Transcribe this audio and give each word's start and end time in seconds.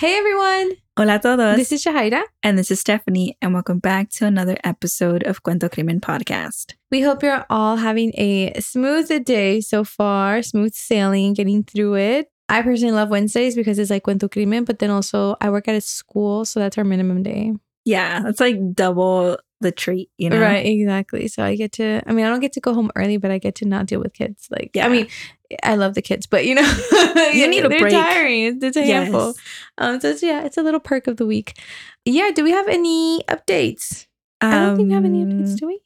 Hey 0.00 0.16
everyone! 0.16 0.78
Hola 0.96 1.16
a 1.16 1.18
todos. 1.18 1.56
This 1.56 1.72
is 1.72 1.84
Shahaira. 1.84 2.22
and 2.42 2.56
this 2.56 2.70
is 2.70 2.80
Stephanie, 2.80 3.36
and 3.42 3.52
welcome 3.52 3.80
back 3.80 4.08
to 4.12 4.24
another 4.24 4.56
episode 4.64 5.22
of 5.24 5.42
Cuento 5.42 5.70
Crimen 5.70 6.00
podcast. 6.00 6.72
We 6.90 7.02
hope 7.02 7.22
you're 7.22 7.44
all 7.50 7.76
having 7.76 8.10
a 8.14 8.58
smooth 8.60 9.26
day 9.26 9.60
so 9.60 9.84
far, 9.84 10.40
smooth 10.40 10.72
sailing, 10.72 11.34
getting 11.34 11.64
through 11.64 11.96
it. 11.96 12.30
I 12.48 12.62
personally 12.62 12.94
love 12.94 13.10
Wednesdays 13.10 13.54
because 13.54 13.78
it's 13.78 13.90
like 13.90 14.04
Cuento 14.04 14.32
Crimen, 14.32 14.64
but 14.64 14.78
then 14.78 14.88
also 14.88 15.36
I 15.38 15.50
work 15.50 15.68
at 15.68 15.74
a 15.74 15.82
school, 15.82 16.46
so 16.46 16.60
that's 16.60 16.78
our 16.78 16.84
minimum 16.84 17.22
day. 17.22 17.52
Yeah, 17.84 18.22
that's 18.22 18.40
like 18.40 18.72
double 18.72 19.36
the 19.60 19.70
treat, 19.70 20.08
you 20.16 20.30
know? 20.30 20.40
Right, 20.40 20.64
exactly. 20.64 21.28
So 21.28 21.44
I 21.44 21.56
get 21.56 21.72
to, 21.72 22.00
I 22.06 22.14
mean, 22.14 22.24
I 22.24 22.30
don't 22.30 22.40
get 22.40 22.54
to 22.54 22.60
go 22.60 22.72
home 22.72 22.90
early, 22.96 23.18
but 23.18 23.30
I 23.30 23.36
get 23.36 23.56
to 23.56 23.66
not 23.66 23.84
deal 23.84 24.00
with 24.00 24.14
kids. 24.14 24.48
Like, 24.50 24.70
Yeah. 24.72 24.86
I 24.86 24.88
mean, 24.88 25.08
I 25.62 25.74
love 25.76 25.94
the 25.94 26.02
kids, 26.02 26.26
but 26.26 26.46
you 26.46 26.54
know, 26.54 26.62
You 27.32 27.48
need 27.48 27.64
a 27.64 27.68
they're 27.70 27.80
break. 27.80 27.92
tiring. 27.92 28.62
It's 28.62 28.76
a 28.76 28.84
handful. 28.84 29.26
Yes. 29.28 29.36
Um, 29.78 30.00
so 30.00 30.10
it's, 30.10 30.22
yeah, 30.22 30.44
it's 30.44 30.56
a 30.56 30.62
little 30.62 30.80
perk 30.80 31.06
of 31.06 31.16
the 31.16 31.26
week. 31.26 31.58
Yeah, 32.04 32.30
do 32.34 32.44
we 32.44 32.50
have 32.52 32.68
any 32.68 33.22
updates? 33.28 34.06
I 34.40 34.52
don't 34.52 34.76
think 34.76 34.88
we 34.88 34.94
have 34.94 35.04
any 35.04 35.22
Um, 35.22 35.30
updates, 35.30 35.56
do 35.58 35.66
we? 35.66 35.80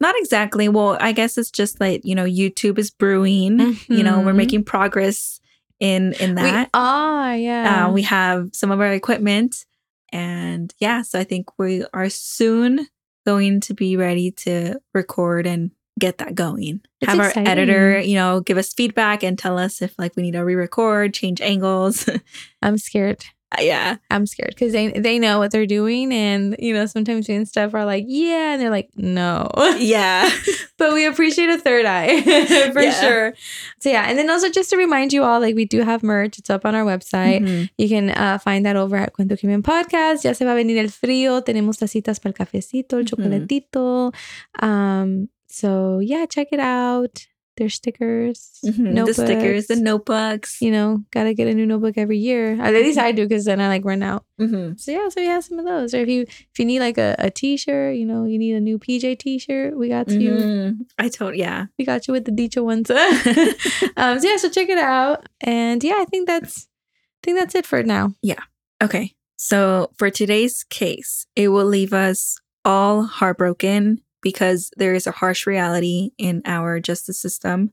Not 0.00 0.14
exactly. 0.18 0.68
Well, 0.68 0.96
I 1.00 1.12
guess 1.12 1.36
it's 1.36 1.50
just 1.50 1.80
like, 1.80 2.02
you 2.04 2.14
know, 2.14 2.24
YouTube 2.24 2.78
is 2.78 2.90
brewing. 2.90 3.76
You 3.88 4.02
know, 4.04 4.20
we're 4.20 4.32
Mhm. 4.32 4.36
making 4.36 4.64
progress 4.64 5.40
in 5.80 6.12
in 6.14 6.36
that. 6.36 6.68
We 6.72 6.80
are, 6.80 7.36
yeah. 7.36 7.86
Uh, 7.86 7.92
we 7.92 8.02
have 8.02 8.50
some 8.52 8.70
of 8.70 8.80
our 8.80 8.92
equipment. 8.92 9.64
And 10.12 10.72
yeah, 10.78 11.02
so 11.02 11.18
I 11.18 11.24
think 11.24 11.58
we 11.58 11.84
are 11.92 12.08
soon 12.08 12.86
going 13.26 13.60
to 13.62 13.74
be 13.74 13.96
ready 13.96 14.30
to 14.30 14.78
record 14.94 15.46
and 15.46 15.70
get 15.98 16.18
that 16.18 16.34
going. 16.34 16.80
It's 17.00 17.10
have 17.10 17.20
our 17.20 17.32
editor, 17.36 17.98
you 18.00 18.14
know, 18.14 18.40
give 18.40 18.58
us 18.58 18.72
feedback 18.72 19.22
and 19.22 19.38
tell 19.38 19.58
us 19.58 19.82
if 19.82 19.94
like 19.98 20.16
we 20.16 20.22
need 20.22 20.32
to 20.32 20.44
re-record, 20.44 21.14
change 21.14 21.40
angles. 21.40 22.08
I'm 22.62 22.78
scared. 22.78 23.24
yeah. 23.58 23.96
I'm 24.10 24.26
scared 24.26 24.50
because 24.54 24.72
they 24.74 24.88
they 24.92 25.18
know 25.18 25.38
what 25.38 25.50
they're 25.52 25.64
doing, 25.64 26.12
and 26.12 26.54
you 26.58 26.74
know 26.74 26.84
sometimes 26.84 27.26
doing 27.26 27.46
stuff 27.46 27.72
are 27.72 27.86
like, 27.86 28.04
yeah, 28.06 28.52
and 28.52 28.60
they're 28.60 28.68
like, 28.68 28.90
no. 28.94 29.48
Yeah. 29.78 30.28
but 30.76 30.92
we 30.92 31.06
appreciate 31.06 31.48
a 31.48 31.56
third 31.56 31.86
eye 31.86 32.20
for 32.74 32.82
Yeah. 32.82 33.00
sure. 33.00 33.34
So 33.80 33.88
yeah, 33.88 34.04
and 34.06 34.18
then 34.18 34.28
also 34.28 34.50
just 34.50 34.68
to 34.70 34.76
remind 34.76 35.14
you 35.14 35.22
all, 35.24 35.40
like 35.40 35.54
we 35.54 35.64
do 35.64 35.80
have 35.82 36.02
merch. 36.02 36.36
It's 36.38 36.50
up 36.50 36.66
on 36.66 36.74
our 36.74 36.84
website. 36.84 37.40
Mhm. 37.40 37.70
You 37.78 37.88
can 37.88 38.10
uh, 38.10 38.36
find 38.36 38.66
that 38.66 38.76
over 38.76 38.96
at 38.98 39.14
Cuento 39.14 39.38
Crimen 39.40 39.62
Podcast. 39.62 40.24
Ya 40.24 40.34
se 40.34 40.44
va 40.44 40.52
a 40.52 40.54
venir 40.54 40.76
el 40.76 40.90
frío. 40.90 41.40
Tenemos 41.42 41.78
tacitas 41.78 42.20
para 42.20 42.32
el 42.32 42.34
cafecito, 42.36 42.98
el 42.98 43.04
Ujú. 43.06 43.16
chocolatito. 43.16 44.12
Um, 44.60 45.28
so 45.58 45.98
yeah, 46.00 46.26
check 46.26 46.48
it 46.52 46.60
out. 46.60 47.26
There's 47.56 47.74
stickers, 47.74 48.60
Mhm. 48.64 49.04
The 49.06 49.12
stickers, 49.12 49.66
the 49.66 49.74
notebooks. 49.74 49.82
notebooks. 49.82 50.62
You 50.62 50.70
know, 50.70 51.02
gotta 51.10 51.34
get 51.34 51.48
a 51.48 51.54
new 51.54 51.66
notebook 51.66 51.94
every 51.98 52.16
year. 52.18 52.52
At 52.60 52.72
least 52.72 52.98
I 53.00 53.10
do, 53.10 53.26
because 53.26 53.46
then 53.46 53.60
I 53.60 53.66
like 53.66 53.84
run 53.84 54.00
out. 54.00 54.24
Mhm. 54.40 54.78
So 54.78 54.92
yeah, 54.92 55.08
so 55.08 55.20
we 55.20 55.26
have 55.26 55.42
some 55.42 55.58
of 55.58 55.64
those. 55.64 55.92
Or 55.92 55.98
if 55.98 56.08
you 56.08 56.22
if 56.22 56.56
you 56.60 56.64
need 56.64 56.78
like 56.78 56.98
a, 56.98 57.16
a 57.18 57.30
t-shirt, 57.30 57.96
you 57.96 58.06
know, 58.06 58.24
you 58.26 58.38
need 58.38 58.54
a 58.54 58.60
new 58.60 58.78
PJ 58.78 59.16
t-shirt, 59.18 59.76
we 59.76 59.88
got 59.88 60.08
you. 60.08 60.30
Mhm. 60.30 60.76
I 61.00 61.08
told, 61.08 61.34
yeah. 61.34 61.66
We 61.80 61.84
got 61.84 62.06
you 62.06 62.12
with 62.12 62.26
the 62.26 62.30
Dicho 62.30 62.62
ones. 62.62 62.90
um, 63.96 64.20
so 64.20 64.28
yeah, 64.28 64.36
so 64.36 64.48
check 64.48 64.68
it 64.68 64.78
out. 64.78 65.28
And 65.40 65.82
yeah, 65.82 65.96
I 65.98 66.04
think 66.04 66.28
that's 66.28 66.68
I 66.68 67.20
think 67.24 67.38
that's 67.40 67.56
it 67.56 67.66
for 67.66 67.82
now. 67.82 68.14
Yeah. 68.22 68.42
Okay. 68.80 69.14
So 69.36 69.90
for 69.98 70.10
today's 70.10 70.62
case, 70.70 71.26
it 71.34 71.48
will 71.48 71.66
leave 71.66 71.92
us 71.92 72.36
all 72.64 73.02
heartbroken 73.02 74.00
because 74.22 74.70
there 74.76 74.94
is 74.94 75.06
a 75.06 75.12
harsh 75.12 75.46
reality 75.46 76.10
in 76.18 76.42
our 76.44 76.80
justice 76.80 77.20
system. 77.20 77.72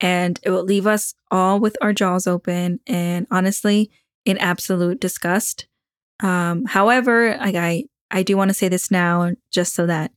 And 0.00 0.40
it 0.42 0.50
will 0.50 0.64
leave 0.64 0.86
us 0.86 1.14
all 1.30 1.60
with 1.60 1.76
our 1.80 1.92
jaws 1.92 2.26
open 2.26 2.80
and 2.86 3.26
honestly 3.30 3.90
in 4.24 4.38
absolute 4.38 5.00
disgust. 5.00 5.66
Um, 6.20 6.64
however, 6.64 7.36
like 7.38 7.54
I, 7.54 7.84
I 8.10 8.22
do 8.22 8.36
want 8.36 8.50
to 8.50 8.54
say 8.54 8.68
this 8.68 8.90
now 8.90 9.30
just 9.50 9.74
so 9.74 9.86
that, 9.86 10.12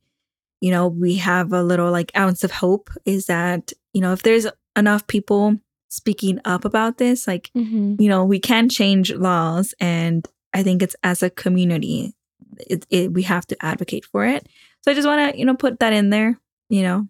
you 0.62 0.72
know, 0.72 0.88
we 0.88 1.16
have 1.18 1.54
a 1.54 1.64
little 1.64 1.92
like 1.92 2.12
ounce 2.18 2.44
of 2.44 2.52
hope 2.52 2.90
is 3.06 3.28
that, 3.28 3.74
you 3.94 4.02
know, 4.02 4.14
if 4.14 4.24
there's 4.24 4.48
enough 4.76 5.06
people 5.08 5.58
speaking 5.90 6.40
up 6.44 6.66
about 6.66 6.98
this, 6.98 7.28
like 7.28 7.50
Mm-hmm. 7.56 8.02
you 8.02 8.10
know, 8.10 8.26
we 8.26 8.40
can 8.40 8.70
change 8.70 9.14
laws, 9.14 9.74
and 9.80 10.28
I 10.54 10.64
think 10.64 10.82
it's 10.82 10.96
as 11.04 11.24
a 11.24 11.30
community, 11.30 12.14
it, 12.58 12.86
it, 12.90 13.14
we 13.14 13.24
have 13.24 13.46
to 13.48 13.58
advocate 13.64 14.06
for 14.06 14.26
it. 14.26 14.48
So 14.84 14.92
I 14.92 14.94
just 14.96 15.08
want 15.08 15.32
to, 15.34 15.38
you 15.38 15.46
know, 15.46 15.56
put 15.56 15.80
that 15.80 15.94
in 15.94 16.10
there, 16.10 16.40
you 16.70 16.84
know, 16.84 17.08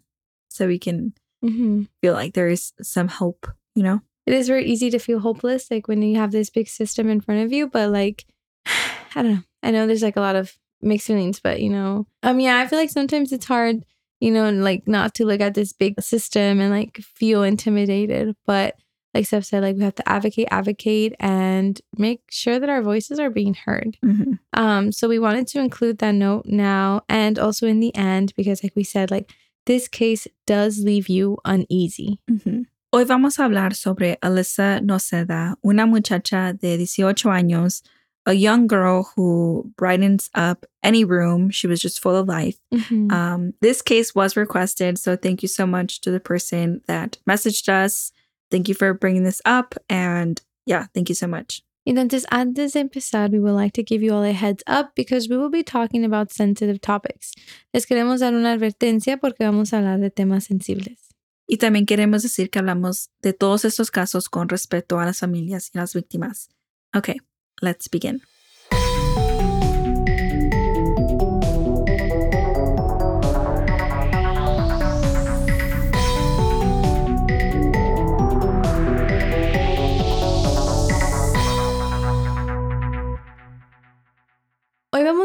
so 0.48 0.66
we 0.66 0.78
can 0.78 1.14
Mm-hmm. 1.44 1.82
feel 2.02 2.14
like 2.14 2.34
there 2.34 2.48
is 2.48 2.72
some 2.82 3.06
hope, 3.06 3.46
you 3.76 3.84
know. 3.84 4.00
It 4.26 4.34
is 4.34 4.48
very 4.48 4.66
easy 4.66 4.90
to 4.90 4.98
feel 4.98 5.20
hopeless, 5.20 5.70
like 5.70 5.86
when 5.86 6.02
you 6.02 6.16
have 6.16 6.32
this 6.32 6.50
big 6.50 6.68
system 6.68 7.08
in 7.08 7.20
front 7.20 7.42
of 7.44 7.52
you. 7.52 7.68
But 7.68 7.90
like, 7.90 8.24
I 8.66 9.22
don't 9.22 9.34
know. 9.34 9.42
I 9.62 9.70
know 9.70 9.86
there's 9.86 10.02
like 10.02 10.16
a 10.16 10.20
lot 10.20 10.34
of 10.34 10.56
mixed 10.82 11.06
feelings, 11.06 11.38
but 11.38 11.60
you 11.60 11.70
know, 11.70 12.08
um, 12.24 12.40
yeah, 12.40 12.58
I 12.58 12.66
feel 12.66 12.78
like 12.78 12.90
sometimes 12.90 13.30
it's 13.32 13.46
hard, 13.46 13.84
you 14.18 14.32
know, 14.32 14.50
like 14.50 14.88
not 14.88 15.14
to 15.14 15.24
look 15.24 15.40
at 15.40 15.54
this 15.54 15.72
big 15.72 16.00
system 16.00 16.60
and 16.60 16.70
like 16.70 16.96
feel 16.96 17.44
intimidated. 17.44 18.34
But 18.46 18.74
like 19.18 19.26
Steph 19.26 19.44
said, 19.44 19.62
like 19.62 19.76
we 19.76 19.82
have 19.82 19.96
to 19.96 20.08
advocate, 20.08 20.46
advocate, 20.52 21.14
and 21.18 21.80
make 21.96 22.20
sure 22.30 22.60
that 22.60 22.68
our 22.68 22.82
voices 22.82 23.18
are 23.18 23.30
being 23.30 23.54
heard. 23.54 23.98
Mhm. 24.04 24.38
Um, 24.52 24.92
so 24.92 25.08
we 25.08 25.18
wanted 25.18 25.48
to 25.48 25.58
include 25.58 25.98
that 25.98 26.14
note 26.14 26.46
now 26.46 27.02
and 27.08 27.36
also 27.38 27.66
in 27.66 27.80
the 27.80 27.92
end 27.96 28.32
because, 28.36 28.62
like 28.62 28.76
we 28.76 28.84
said, 28.84 29.10
like 29.10 29.32
this 29.66 29.88
case 29.88 30.28
does 30.46 30.84
leave 30.84 31.08
you 31.08 31.36
uneasy. 31.44 32.20
Ujú. 32.30 32.64
Hoy 32.94 33.04
vamos 33.04 33.38
a 33.38 33.42
hablar 33.42 33.74
sobre 33.74 34.16
Alyssa 34.22 34.80
Noceda, 34.80 35.56
una 35.64 35.84
muchacha 35.84 36.56
de 36.58 36.76
18 36.78 37.28
años, 37.32 37.82
a 38.24 38.34
young 38.34 38.66
girl 38.68 39.10
who 39.16 39.72
brightens 39.76 40.30
up 40.34 40.64
any 40.84 41.04
room. 41.04 41.50
She 41.50 41.66
was 41.66 41.80
just 41.80 42.00
full 42.00 42.14
of 42.16 42.28
life. 42.28 42.56
Mhm. 42.72 43.10
Um, 43.10 43.52
this 43.60 43.82
case 43.82 44.14
was 44.14 44.36
requested, 44.36 44.96
so 44.96 45.16
thank 45.16 45.42
you 45.42 45.48
so 45.48 45.66
much 45.66 46.00
to 46.02 46.10
the 46.12 46.20
person 46.20 46.82
that 46.86 47.18
messaged 47.28 47.68
us. 47.68 48.12
Thank 48.50 48.68
you 48.68 48.74
for 48.74 48.94
bringing 48.94 49.24
this 49.24 49.42
up, 49.44 49.74
and 49.88 50.40
yeah, 50.66 50.86
thank 50.94 51.08
you 51.08 51.14
so 51.14 51.26
much. 51.26 51.62
Entonces, 51.86 52.26
antes 52.30 52.74
de 52.74 52.80
empezar, 52.80 53.30
we 53.30 53.38
would 53.38 53.54
like 53.54 53.72
to 53.72 53.82
give 53.82 54.02
you 54.02 54.12
all 54.12 54.22
a 54.22 54.32
heads 54.32 54.62
up 54.66 54.94
because 54.94 55.28
we 55.28 55.38
will 55.38 55.48
be 55.48 55.62
talking 55.62 56.04
about 56.04 56.30
sensitive 56.30 56.80
topics. 56.80 57.32
Les 57.72 57.86
queremos 57.86 58.20
dar 58.20 58.34
una 58.34 58.52
advertencia 58.52 59.16
porque 59.16 59.44
vamos 59.44 59.72
a 59.72 59.78
hablar 59.78 59.98
de 59.98 60.10
temas 60.10 60.44
sensibles. 60.44 61.08
Y 61.46 61.56
también 61.56 61.86
queremos 61.86 62.22
decir 62.22 62.50
que 62.50 62.58
hablamos 62.58 63.08
de 63.22 63.32
todos 63.32 63.64
estos 63.64 63.90
casos 63.90 64.28
con 64.28 64.50
respecto 64.50 65.00
a 65.00 65.06
las 65.06 65.20
familias 65.20 65.70
y 65.72 65.78
las 65.78 65.94
víctimas. 65.94 66.50
Okay, 66.94 67.20
let's 67.62 67.88
begin. 67.88 68.20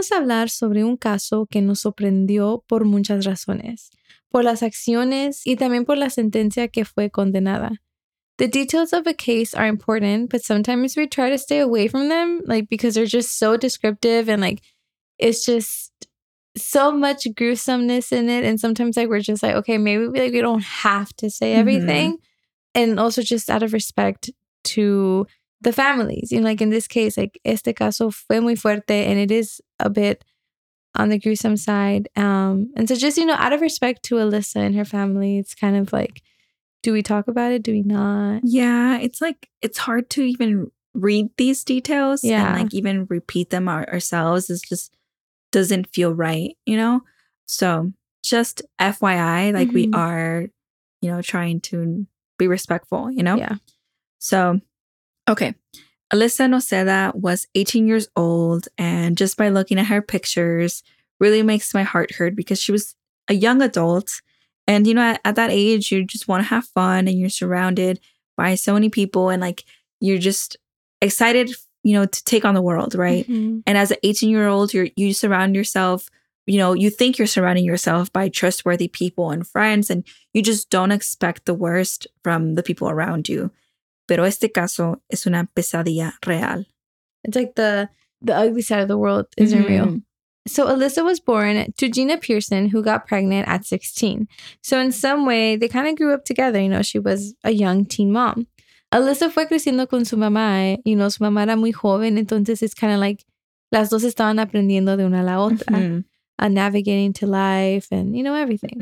Vamos 0.04 0.12
a 0.12 0.18
hablar 0.18 0.50
sobre 0.50 0.84
un 0.84 0.98
caso 0.98 1.48
que 1.50 1.62
nos 1.62 1.82
sorprendió 1.82 2.64
por 2.68 2.84
muchas 2.86 3.26
razones, 3.26 3.90
por 4.30 4.44
las 4.44 4.62
acciones 4.64 5.42
y 5.46 5.56
también 5.56 5.86
por 5.86 5.98
la 5.98 6.10
sentencia 6.10 6.68
que 6.68 6.84
fue 6.86 7.10
condenada. 7.10 7.72
The 8.38 8.48
details 8.48 8.92
of 8.94 9.06
a 9.08 9.14
case 9.14 9.54
are 9.54 9.68
important, 9.68 10.30
but 10.32 10.42
sometimes 10.42 10.98
we 10.98 11.08
try 11.08 11.30
to 11.30 11.38
stay 11.38 11.60
away 11.60 11.88
from 11.88 12.10
them, 12.10 12.42
like 12.46 12.68
because 12.70 12.96
they're 12.96 13.06
just 13.06 13.38
so 13.38 13.56
descriptive 13.58 14.28
and 14.28 14.42
like 14.42 14.62
it's 15.20 15.46
just 15.46 15.92
so 16.58 16.92
much 16.92 17.28
gruesomeness 17.36 18.12
in 18.12 18.28
it. 18.30 18.44
And 18.44 18.60
sometimes 18.60 18.98
like 18.98 19.08
we're 19.08 19.22
just 19.22 19.44
like, 19.44 19.56
okay, 19.56 19.78
maybe 19.78 20.08
we, 20.08 20.20
like 20.20 20.34
we 20.34 20.42
don't 20.42 20.64
have 20.64 21.14
to 21.18 21.30
say 21.30 21.54
Mhm. 21.54 21.60
everything. 21.60 22.18
And 22.76 23.00
also 23.00 23.22
just 23.22 23.50
out 23.50 23.62
of 23.64 23.72
respect 23.72 24.32
to 24.76 25.28
the 25.64 25.74
families. 25.74 26.32
You 26.32 26.40
know, 26.42 26.46
like 26.46 26.62
in 26.62 26.70
this 26.70 26.88
case, 26.88 27.18
like 27.18 27.40
este 27.46 27.74
caso 27.76 28.12
fue 28.14 28.40
muy 28.40 28.56
fuerte 28.56 28.92
and 29.08 29.20
it 29.20 29.32
is 29.32 29.62
a 29.80 29.90
bit 29.90 30.24
on 30.96 31.10
the 31.10 31.18
gruesome 31.20 31.58
side. 31.58 32.08
Um, 32.16 32.72
and 32.76 32.88
so 32.88 32.96
just, 32.96 33.18
you 33.18 33.26
know, 33.26 33.34
out 33.36 33.54
of 33.54 33.62
respect 33.62 34.04
to 34.04 34.16
Alyssa 34.16 34.58
and 34.58 34.76
her 34.76 34.86
family, 34.86 35.38
it's 35.40 35.56
kind 35.56 35.76
of 35.76 35.92
like, 35.92 36.22
do 36.84 36.92
we 36.94 37.02
talk 37.02 37.28
about 37.28 37.52
it? 37.52 37.64
Do 37.64 37.72
we 37.72 37.82
not? 37.82 38.42
Yeah, 38.44 39.00
it's 39.00 39.22
like 39.22 39.50
it's 39.62 39.78
hard 39.78 40.10
to 40.12 40.24
even 40.24 40.70
read 40.94 41.30
these 41.38 41.64
details 41.64 42.24
Yeah. 42.24 42.46
and 42.54 42.64
like 42.64 42.74
even 42.74 43.06
repeat 43.10 43.50
them 43.50 43.68
our- 43.68 43.90
ourselves. 43.90 44.50
It 44.50 44.62
just 44.68 44.96
doesn't 45.52 45.88
feel 45.94 46.14
right, 46.14 46.56
you 46.66 46.78
know? 46.78 47.02
So 47.48 47.92
just 48.24 48.62
FYI, 48.80 49.52
like 49.54 49.72
we 49.72 49.88
Mhm. 49.88 49.96
are, 49.96 50.48
you 51.02 51.10
know, 51.12 51.22
trying 51.22 51.62
to 51.62 52.06
be 52.38 52.48
respectful, 52.48 53.10
you 53.12 53.24
know? 53.24 53.36
Yeah. 53.38 53.56
So, 54.20 54.60
okay. 55.30 55.56
Alyssa 56.14 56.48
Noceda 56.48 57.16
was 57.16 57.48
18 57.56 57.88
years 57.88 58.08
old, 58.16 58.68
and 58.78 59.18
just 59.18 59.38
by 59.38 59.50
looking 59.50 59.80
at 59.80 59.88
her 59.88 60.02
pictures, 60.02 60.84
really 61.20 61.42
makes 61.42 61.74
my 61.74 61.84
heart 61.84 62.12
hurt 62.16 62.36
because 62.36 62.62
she 62.62 62.72
was 62.72 62.96
a 63.28 63.34
young 63.34 63.62
adult. 63.62 64.22
And, 64.68 64.86
you 64.86 64.94
know, 64.94 65.02
at, 65.02 65.22
at 65.26 65.36
that 65.36 65.50
age, 65.50 65.92
you 65.92 66.06
just 66.06 66.28
want 66.28 66.44
to 66.44 66.50
have 66.50 66.66
fun 66.66 67.08
and 67.08 67.20
you're 67.20 67.30
surrounded 67.30 68.00
by 68.38 68.56
so 68.56 68.74
many 68.74 68.90
people, 68.90 69.30
and 69.30 69.42
like 69.42 69.64
you're 70.00 70.18
just 70.20 70.58
excited 71.02 71.52
you 71.84 71.94
know, 71.94 72.06
to 72.06 72.24
take 72.24 72.46
on 72.46 72.54
the 72.56 72.62
world, 72.62 72.96
right? 72.96 73.28
Mhm. 73.28 73.62
And 73.68 73.78
as 73.78 73.92
an 73.92 73.98
18 74.04 74.30
year 74.30 74.48
old, 74.48 74.74
you're 74.74 74.88
you 74.96 75.14
surround 75.14 75.54
yourself, 75.56 76.10
you 76.46 76.58
know, 76.58 76.74
you 76.74 76.90
think 76.90 77.18
you're 77.18 77.28
surrounding 77.28 77.66
yourself 77.66 78.12
by 78.12 78.30
trustworthy 78.30 78.88
people 78.88 79.32
and 79.32 79.46
friends, 79.46 79.90
and 79.90 80.06
you 80.34 80.42
just 80.42 80.70
don't 80.70 80.92
expect 80.92 81.46
the 81.46 81.54
worst 81.54 82.08
from 82.24 82.56
the 82.56 82.64
people 82.64 82.90
around 82.90 83.28
you. 83.30 83.52
Pero 84.08 84.26
este 84.26 84.52
caso 84.52 85.02
es 85.10 85.26
una 85.26 85.50
pesadilla 85.56 86.14
real. 86.26 86.66
It's 87.24 87.36
like 87.36 87.56
the 87.56 87.90
the 88.22 88.34
ugly 88.36 88.62
side 88.62 88.82
of 88.82 88.88
the 88.88 88.98
world 88.98 89.26
isn't 89.38 89.66
real. 89.68 90.00
So 90.46 90.68
Alyssa 90.68 91.04
was 91.06 91.22
born 91.22 91.72
to 91.78 91.88
Gina 91.90 92.18
Pearson, 92.18 92.68
who 92.70 92.84
got 92.84 93.08
pregnant 93.08 93.48
at 93.48 93.66
16. 93.66 94.28
So 94.62 94.78
in 94.80 94.92
some 94.92 95.26
way, 95.26 95.56
they 95.56 95.70
kind 95.70 95.88
of 95.88 95.96
grew 95.96 96.14
up 96.14 96.26
together. 96.26 96.60
You 96.60 96.68
know, 96.70 96.82
she 96.82 97.00
was 97.00 97.34
a 97.46 97.52
young 97.52 97.86
teen 97.86 98.12
mom. 98.12 98.48
Alyssa 98.94 99.32
fue 99.32 99.46
creciendo 99.48 99.88
con 99.90 100.04
su 100.06 100.18
mamá. 100.18 100.78
You 100.84 100.98
know, 100.98 101.08
su 101.10 101.24
mamá 101.24 101.44
era 101.44 101.56
muy 101.56 101.72
joven, 101.72 102.18
entonces 102.18 102.62
it's 102.62 102.74
kind 102.74 102.92
of 102.94 103.00
like 103.00 103.24
las 103.72 103.90
dos 103.90 104.04
estaban 104.04 104.38
aprendiendo 104.38 104.98
de 104.98 105.06
una 105.06 105.22
a 105.22 105.24
la 105.24 105.38
otra, 105.40 105.66
Mhm. 105.78 106.04
uh, 106.40 106.48
navigating 106.50 107.14
to 107.14 107.26
life 107.26 107.88
and, 107.92 108.16
you 108.16 108.22
know, 108.24 108.36
everything. 108.36 108.78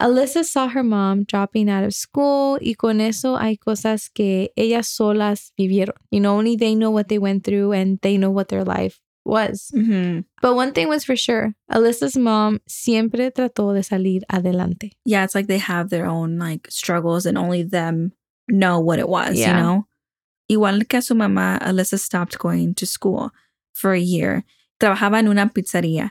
Alyssa 0.00 0.44
saw 0.44 0.68
her 0.68 0.82
mom 0.82 1.24
dropping 1.24 1.70
out 1.70 1.84
of 1.84 1.94
school 1.94 2.58
y 2.60 2.74
con 2.74 3.00
eso 3.00 3.36
hay 3.36 3.56
cosas 3.56 4.08
que 4.12 4.50
ellas 4.56 4.86
solas 4.88 5.52
vivieron. 5.58 5.94
You 6.10 6.20
know, 6.20 6.36
only 6.36 6.56
they 6.56 6.74
know 6.74 6.90
what 6.90 7.08
they 7.08 7.18
went 7.18 7.44
through 7.44 7.72
and 7.72 7.98
they 8.02 8.18
know 8.18 8.30
what 8.30 8.48
their 8.48 8.62
life 8.64 9.00
was. 9.24 9.70
Mhm. 9.74 10.24
But 10.42 10.54
one 10.54 10.72
thing 10.72 10.88
was 10.88 11.04
for 11.04 11.16
sure, 11.16 11.54
Alyssa's 11.70 12.16
mom 12.16 12.60
siempre 12.68 13.30
trató 13.30 13.72
de 13.74 13.82
salir 13.82 14.22
adelante. 14.30 14.92
Yeah, 15.04 15.24
it's 15.24 15.34
like 15.34 15.46
they 15.48 15.58
have 15.58 15.88
their 15.88 16.06
own 16.06 16.38
like 16.38 16.68
struggles 16.70 17.24
and 17.26 17.38
only 17.38 17.62
them 17.62 18.12
know 18.48 18.78
what 18.78 18.98
it 18.98 19.08
was, 19.08 19.36
Yeah. 19.36 19.56
you 19.56 19.62
know? 19.62 19.86
Igual 20.48 20.86
que 20.88 21.00
su 21.00 21.14
mamá, 21.14 21.58
Alyssa 21.60 21.98
stopped 21.98 22.38
going 22.38 22.74
to 22.74 22.86
school 22.86 23.30
for 23.72 23.92
a 23.94 23.98
year. 24.00 24.44
Trabajaba 24.78 25.18
en 25.18 25.26
una 25.28 25.46
pizzería. 25.48 26.10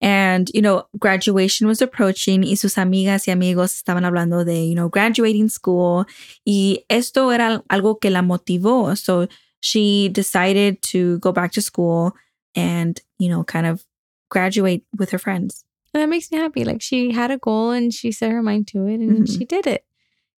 And, 0.00 0.50
you 0.52 0.60
know, 0.60 0.84
graduation 0.98 1.66
was 1.66 1.80
approaching 1.80 2.42
y 2.42 2.54
sus 2.54 2.74
amigas 2.76 3.26
y 3.26 3.32
amigos 3.32 3.74
estaban 3.74 4.04
hablando 4.04 4.44
de, 4.44 4.66
you 4.66 4.74
know, 4.74 4.88
graduating 4.88 5.48
school. 5.48 6.04
Y 6.46 6.84
esto 6.90 7.30
era 7.30 7.62
algo 7.70 7.98
que 8.00 8.10
la 8.10 8.20
motivó. 8.22 8.96
So 8.96 9.26
she 9.60 10.08
decided 10.10 10.82
to 10.92 11.18
go 11.20 11.32
back 11.32 11.52
to 11.52 11.62
school 11.62 12.12
and, 12.54 13.00
you 13.18 13.28
know, 13.30 13.42
kind 13.44 13.66
of 13.66 13.84
graduate 14.28 14.84
with 14.98 15.10
her 15.10 15.18
friends. 15.18 15.64
And 15.94 16.02
that 16.02 16.08
makes 16.10 16.30
me 16.30 16.36
happy. 16.38 16.64
Like 16.64 16.82
she 16.82 17.12
had 17.12 17.30
a 17.30 17.38
goal 17.38 17.70
and 17.70 17.92
she 17.92 18.12
set 18.12 18.30
her 18.30 18.42
mind 18.42 18.66
to 18.68 18.86
it 18.86 19.00
and 19.00 19.26
Mhm. 19.26 19.38
she 19.38 19.46
did 19.46 19.66
it. 19.66 19.84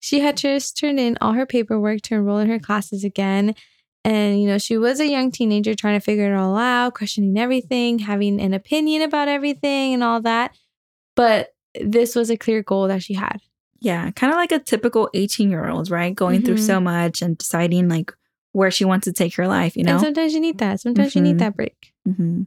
She 0.00 0.20
had 0.20 0.36
just 0.36 0.76
turned 0.76 1.00
in 1.00 1.16
all 1.22 1.32
her 1.32 1.46
paperwork 1.46 2.02
to 2.02 2.14
enroll 2.16 2.38
in 2.38 2.50
her 2.50 2.58
classes 2.58 3.04
again. 3.04 3.54
And, 4.06 4.40
you 4.40 4.46
know, 4.46 4.56
she 4.58 4.78
was 4.78 5.00
a 5.00 5.06
young 5.08 5.32
teenager 5.32 5.74
trying 5.74 5.98
to 5.98 6.04
figure 6.04 6.32
it 6.32 6.38
all 6.38 6.56
out, 6.56 6.94
questioning 6.94 7.36
everything, 7.36 7.98
having 7.98 8.40
an 8.40 8.54
opinion 8.54 9.02
about 9.02 9.26
everything 9.26 9.94
and 9.94 10.04
all 10.04 10.20
that. 10.22 10.56
But 11.16 11.48
this 11.80 12.14
was 12.14 12.30
a 12.30 12.36
clear 12.36 12.62
goal 12.62 12.86
that 12.86 13.02
she 13.02 13.14
had. 13.14 13.38
Yeah, 13.80 14.10
kind 14.12 14.32
of 14.32 14.36
like 14.36 14.52
a 14.52 14.60
typical 14.60 15.10
18 15.12 15.50
year 15.50 15.68
old, 15.68 15.90
right? 15.90 16.14
Going 16.14 16.42
through 16.42 16.54
Mhm. 16.54 16.66
so 16.66 16.80
much 16.80 17.20
and 17.20 17.36
deciding 17.36 17.88
like 17.88 18.12
where 18.52 18.70
she 18.70 18.84
wants 18.84 19.06
to 19.06 19.12
take 19.12 19.34
her 19.34 19.48
life, 19.48 19.76
you 19.76 19.82
know? 19.82 19.92
And 19.94 20.00
sometimes 20.00 20.32
you 20.34 20.40
need 20.40 20.58
that. 20.58 20.80
Sometimes 20.80 21.14
you 21.16 21.20
need 21.20 21.36
Mhm. 21.36 21.40
that 21.40 21.56
break. 21.56 21.92
hmm 22.04 22.42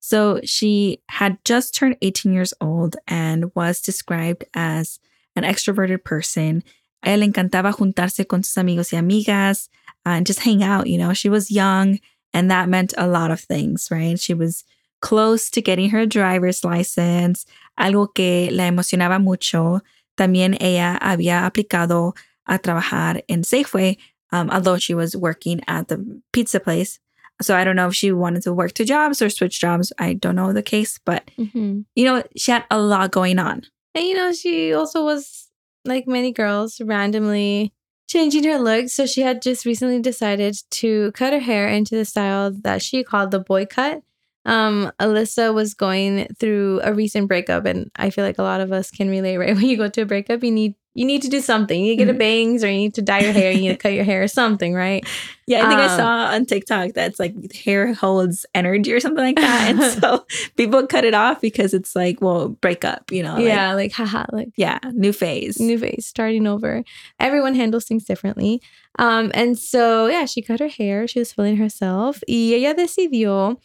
So 0.00 0.40
she 0.44 1.00
had 1.10 1.38
just 1.44 1.74
turned 1.74 1.96
18 2.02 2.32
years 2.32 2.54
old 2.60 2.96
and 3.06 3.54
was 3.54 3.80
described 3.80 4.44
as 4.54 4.98
an 5.36 5.44
extroverted 5.44 6.02
person. 6.04 6.64
A 7.04 7.10
ella 7.10 7.16
le 7.18 7.26
encantaba 7.26 7.72
juntarse 7.72 8.26
con 8.26 8.42
sus 8.42 8.56
amigos 8.56 8.92
y 8.92 8.98
amigas 8.98 9.68
uh, 10.06 10.10
and 10.10 10.26
just 10.26 10.40
hang 10.40 10.62
out, 10.62 10.86
you 10.86 10.98
know? 10.98 11.12
She 11.12 11.28
was 11.28 11.50
young 11.50 11.98
and 12.32 12.50
that 12.50 12.68
meant 12.68 12.94
a 12.96 13.06
lot 13.06 13.30
of 13.30 13.40
things, 13.40 13.88
right? 13.90 14.18
She 14.18 14.34
was 14.34 14.64
close 15.00 15.50
to 15.50 15.60
getting 15.60 15.90
her 15.90 16.06
driver's 16.06 16.64
license, 16.64 17.44
algo 17.78 18.14
que 18.14 18.50
la 18.52 18.64
emocionaba 18.64 19.20
mucho. 19.20 19.80
También 20.16 20.56
ella 20.60 20.98
había 21.00 21.44
aplicado 21.44 22.12
a 22.46 22.58
trabajar 22.58 23.22
en 23.28 23.42
Safeway, 23.42 23.96
um, 24.30 24.48
although 24.50 24.78
she 24.78 24.94
was 24.94 25.16
working 25.16 25.60
at 25.66 25.88
the 25.88 25.98
pizza 26.32 26.60
place. 26.60 26.98
So 27.40 27.56
I 27.56 27.64
don't 27.64 27.74
know 27.76 27.88
if 27.88 27.94
she 27.94 28.12
wanted 28.12 28.42
to 28.44 28.52
work 28.52 28.72
two 28.74 28.84
jobs 28.84 29.20
or 29.20 29.28
switch 29.28 29.58
jobs. 29.60 29.92
I 29.98 30.12
don't 30.14 30.36
know 30.36 30.52
the 30.52 30.62
case, 30.62 30.98
but 31.04 31.28
Mm-hmm. 31.38 31.80
you 31.96 32.04
know, 32.04 32.22
she 32.36 32.52
had 32.52 32.64
a 32.70 32.78
lot 32.78 33.10
going 33.10 33.38
on. 33.40 33.62
And 33.94 34.04
you 34.04 34.14
know, 34.14 34.32
she 34.32 34.72
also 34.72 35.04
was 35.04 35.48
like 35.84 36.06
many 36.06 36.32
girls, 36.32 36.80
randomly 36.80 37.72
changing 38.08 38.44
her 38.44 38.58
look. 38.58 38.88
So 38.88 39.06
she 39.06 39.22
had 39.22 39.42
just 39.42 39.64
recently 39.64 40.00
decided 40.00 40.56
to 40.70 41.12
cut 41.12 41.32
her 41.32 41.38
hair 41.38 41.68
into 41.68 41.96
the 41.96 42.04
style 42.04 42.52
that 42.62 42.82
she 42.82 43.02
called 43.04 43.30
the 43.30 43.40
boy 43.40 43.66
cut. 43.66 44.02
Um, 44.44 44.90
Alyssa 45.00 45.54
was 45.54 45.74
going 45.74 46.26
through 46.38 46.80
a 46.82 46.92
recent 46.92 47.28
breakup, 47.28 47.64
and 47.64 47.90
I 47.96 48.10
feel 48.10 48.24
like 48.24 48.38
a 48.38 48.42
lot 48.42 48.60
of 48.60 48.72
us 48.72 48.90
can 48.90 49.08
relate, 49.08 49.38
right? 49.38 49.54
When 49.56 49.66
you 49.66 49.76
go 49.76 49.88
to 49.88 50.02
a 50.02 50.06
breakup, 50.06 50.42
you 50.42 50.50
need 50.50 50.74
you 50.94 51.04
need 51.06 51.22
to 51.22 51.28
do 51.28 51.40
something. 51.40 51.84
You 51.84 51.96
get 51.96 52.08
a 52.08 52.12
Mhm. 52.12 52.18
bangs 52.18 52.62
or 52.64 52.70
you 52.70 52.76
need 52.78 52.94
to 52.94 53.02
dye 53.02 53.20
your 53.22 53.32
hair, 53.32 53.50
you 53.52 53.60
need 53.62 53.68
to 53.70 53.76
cut 53.76 53.92
your 53.94 54.04
hair 54.04 54.22
or 54.22 54.28
something, 54.28 54.74
right? 54.74 55.04
Yeah, 55.44 55.64
I 55.66 55.68
think 55.68 55.80
I 55.80 55.86
Um, 55.86 55.96
saw 55.98 56.34
on 56.34 56.46
TikTok 56.46 56.92
that's 56.94 57.18
like 57.18 57.34
hair 57.52 57.92
holds 57.94 58.46
energy 58.54 58.92
or 58.92 59.00
something 59.00 59.24
like 59.24 59.36
that. 59.36 59.70
And 59.70 59.82
so 60.00 60.24
people 60.56 60.86
cut 60.86 61.04
it 61.04 61.14
off 61.14 61.40
because 61.40 61.74
it's 61.74 61.96
like, 61.96 62.20
well, 62.22 62.50
break 62.60 62.84
up, 62.84 63.10
you 63.10 63.22
know? 63.24 63.34
like, 63.34 63.44
yeah, 63.44 63.74
like 63.74 63.92
haha, 63.92 64.24
like 64.32 64.50
yeah, 64.56 64.78
new 64.92 65.12
phase. 65.12 65.58
new 65.58 65.76
phase, 65.78 66.06
starting 66.06 66.46
over. 66.46 66.84
Everyone 67.18 67.54
handles 67.56 67.84
things 67.86 68.04
differently. 68.04 68.62
Um, 69.00 69.30
and 69.34 69.58
so, 69.58 70.06
yeah, 70.06 70.26
she 70.26 70.42
cut 70.42 70.60
her 70.60 70.68
hair. 70.68 71.08
She 71.08 71.18
was 71.18 71.32
feeling 71.32 71.56
herself. 71.56 72.22
Y 72.28 72.54
ella 72.54 72.72
decidió 72.74 73.58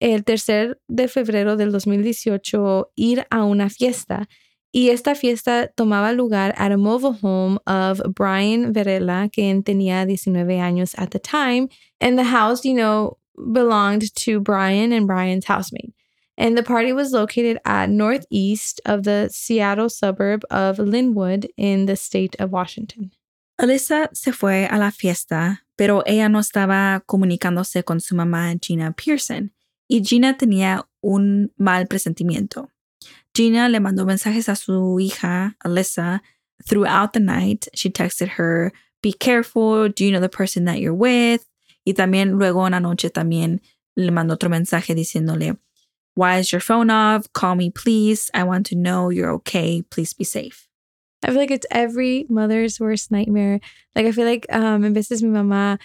el 0.00 0.22
tercer 0.22 0.74
de 0.88 1.08
febrero 1.08 1.56
del 1.56 1.72
2018 1.72 2.86
ir 2.96 3.26
a 3.30 3.44
una 3.44 3.68
fiesta. 3.68 4.26
Y 4.74 4.90
esta 4.90 5.14
fiesta 5.14 5.70
tomaba 5.76 6.12
lugar 6.12 6.52
at 6.56 6.72
a 6.72 6.76
mobile 6.76 7.12
home 7.12 7.60
of 7.64 8.02
Brian 8.12 8.72
Varela, 8.72 9.30
quien 9.32 9.62
tenía 9.62 10.04
19 10.04 10.58
años 10.58 10.96
at 10.98 11.12
the 11.12 11.20
time. 11.20 11.68
And 12.00 12.18
the 12.18 12.24
house, 12.24 12.64
you 12.64 12.74
know, 12.74 13.18
belonged 13.52 14.12
to 14.16 14.40
Brian 14.40 14.90
and 14.92 15.06
Brian's 15.06 15.44
housemate. 15.44 15.94
And 16.36 16.58
the 16.58 16.64
party 16.64 16.92
was 16.92 17.12
located 17.12 17.58
at 17.64 17.88
northeast 17.88 18.80
of 18.84 19.04
the 19.04 19.28
Seattle 19.30 19.88
suburb 19.88 20.42
of 20.50 20.80
Linwood 20.80 21.46
in 21.56 21.86
the 21.86 21.94
state 21.94 22.34
of 22.40 22.50
Washington. 22.50 23.12
Alyssa 23.60 24.08
se 24.12 24.32
fue 24.32 24.66
a 24.68 24.76
la 24.76 24.90
fiesta, 24.90 25.60
pero 25.76 26.02
ella 26.04 26.28
no 26.28 26.40
estaba 26.40 27.04
comunicándose 27.06 27.84
con 27.84 28.00
su 28.00 28.16
mamá 28.16 28.58
Gina 28.60 28.90
Pearson. 28.90 29.52
Y 29.88 30.02
Gina 30.02 30.36
tenía 30.36 30.88
un 31.00 31.52
mal 31.56 31.86
presentimiento. 31.86 32.73
Gina 33.34 33.68
le 33.68 33.80
mandó 33.80 34.06
mensajes 34.06 34.48
a 34.48 34.54
su 34.54 34.98
hija, 35.00 35.54
Alyssa, 35.64 36.20
throughout 36.66 37.12
the 37.12 37.20
night. 37.20 37.66
She 37.74 37.90
texted 37.90 38.28
her, 38.28 38.72
Be 39.02 39.12
careful. 39.12 39.88
Do 39.88 40.04
you 40.04 40.12
know 40.12 40.20
the 40.20 40.28
person 40.28 40.64
that 40.64 40.80
you're 40.80 40.94
with? 40.94 41.44
Y 41.84 41.92
también 41.92 42.38
luego 42.38 42.64
en 42.64 42.72
la 42.72 42.78
noche 42.78 43.10
también 43.10 43.60
le 43.96 44.10
mandó 44.10 44.32
otro 44.32 44.48
mensaje 44.48 44.94
diciéndole, 44.94 45.58
Why 46.14 46.38
is 46.38 46.52
your 46.52 46.60
phone 46.60 46.90
off? 46.90 47.30
Call 47.32 47.56
me, 47.56 47.70
please. 47.70 48.30
I 48.32 48.44
want 48.44 48.66
to 48.66 48.76
know 48.76 49.10
you're 49.10 49.32
okay. 49.32 49.82
Please 49.82 50.12
be 50.12 50.24
safe. 50.24 50.68
I 51.24 51.28
feel 51.28 51.38
like 51.38 51.50
it's 51.50 51.66
every 51.70 52.26
mother's 52.28 52.78
worst 52.78 53.10
nightmare. 53.10 53.58
Like 53.96 54.06
I 54.06 54.12
feel 54.12 54.26
like 54.26 54.46
um 54.50 54.84
in 54.84 54.94
veces 54.94 55.22
mi 55.22 55.30
mamá, 55.30 55.78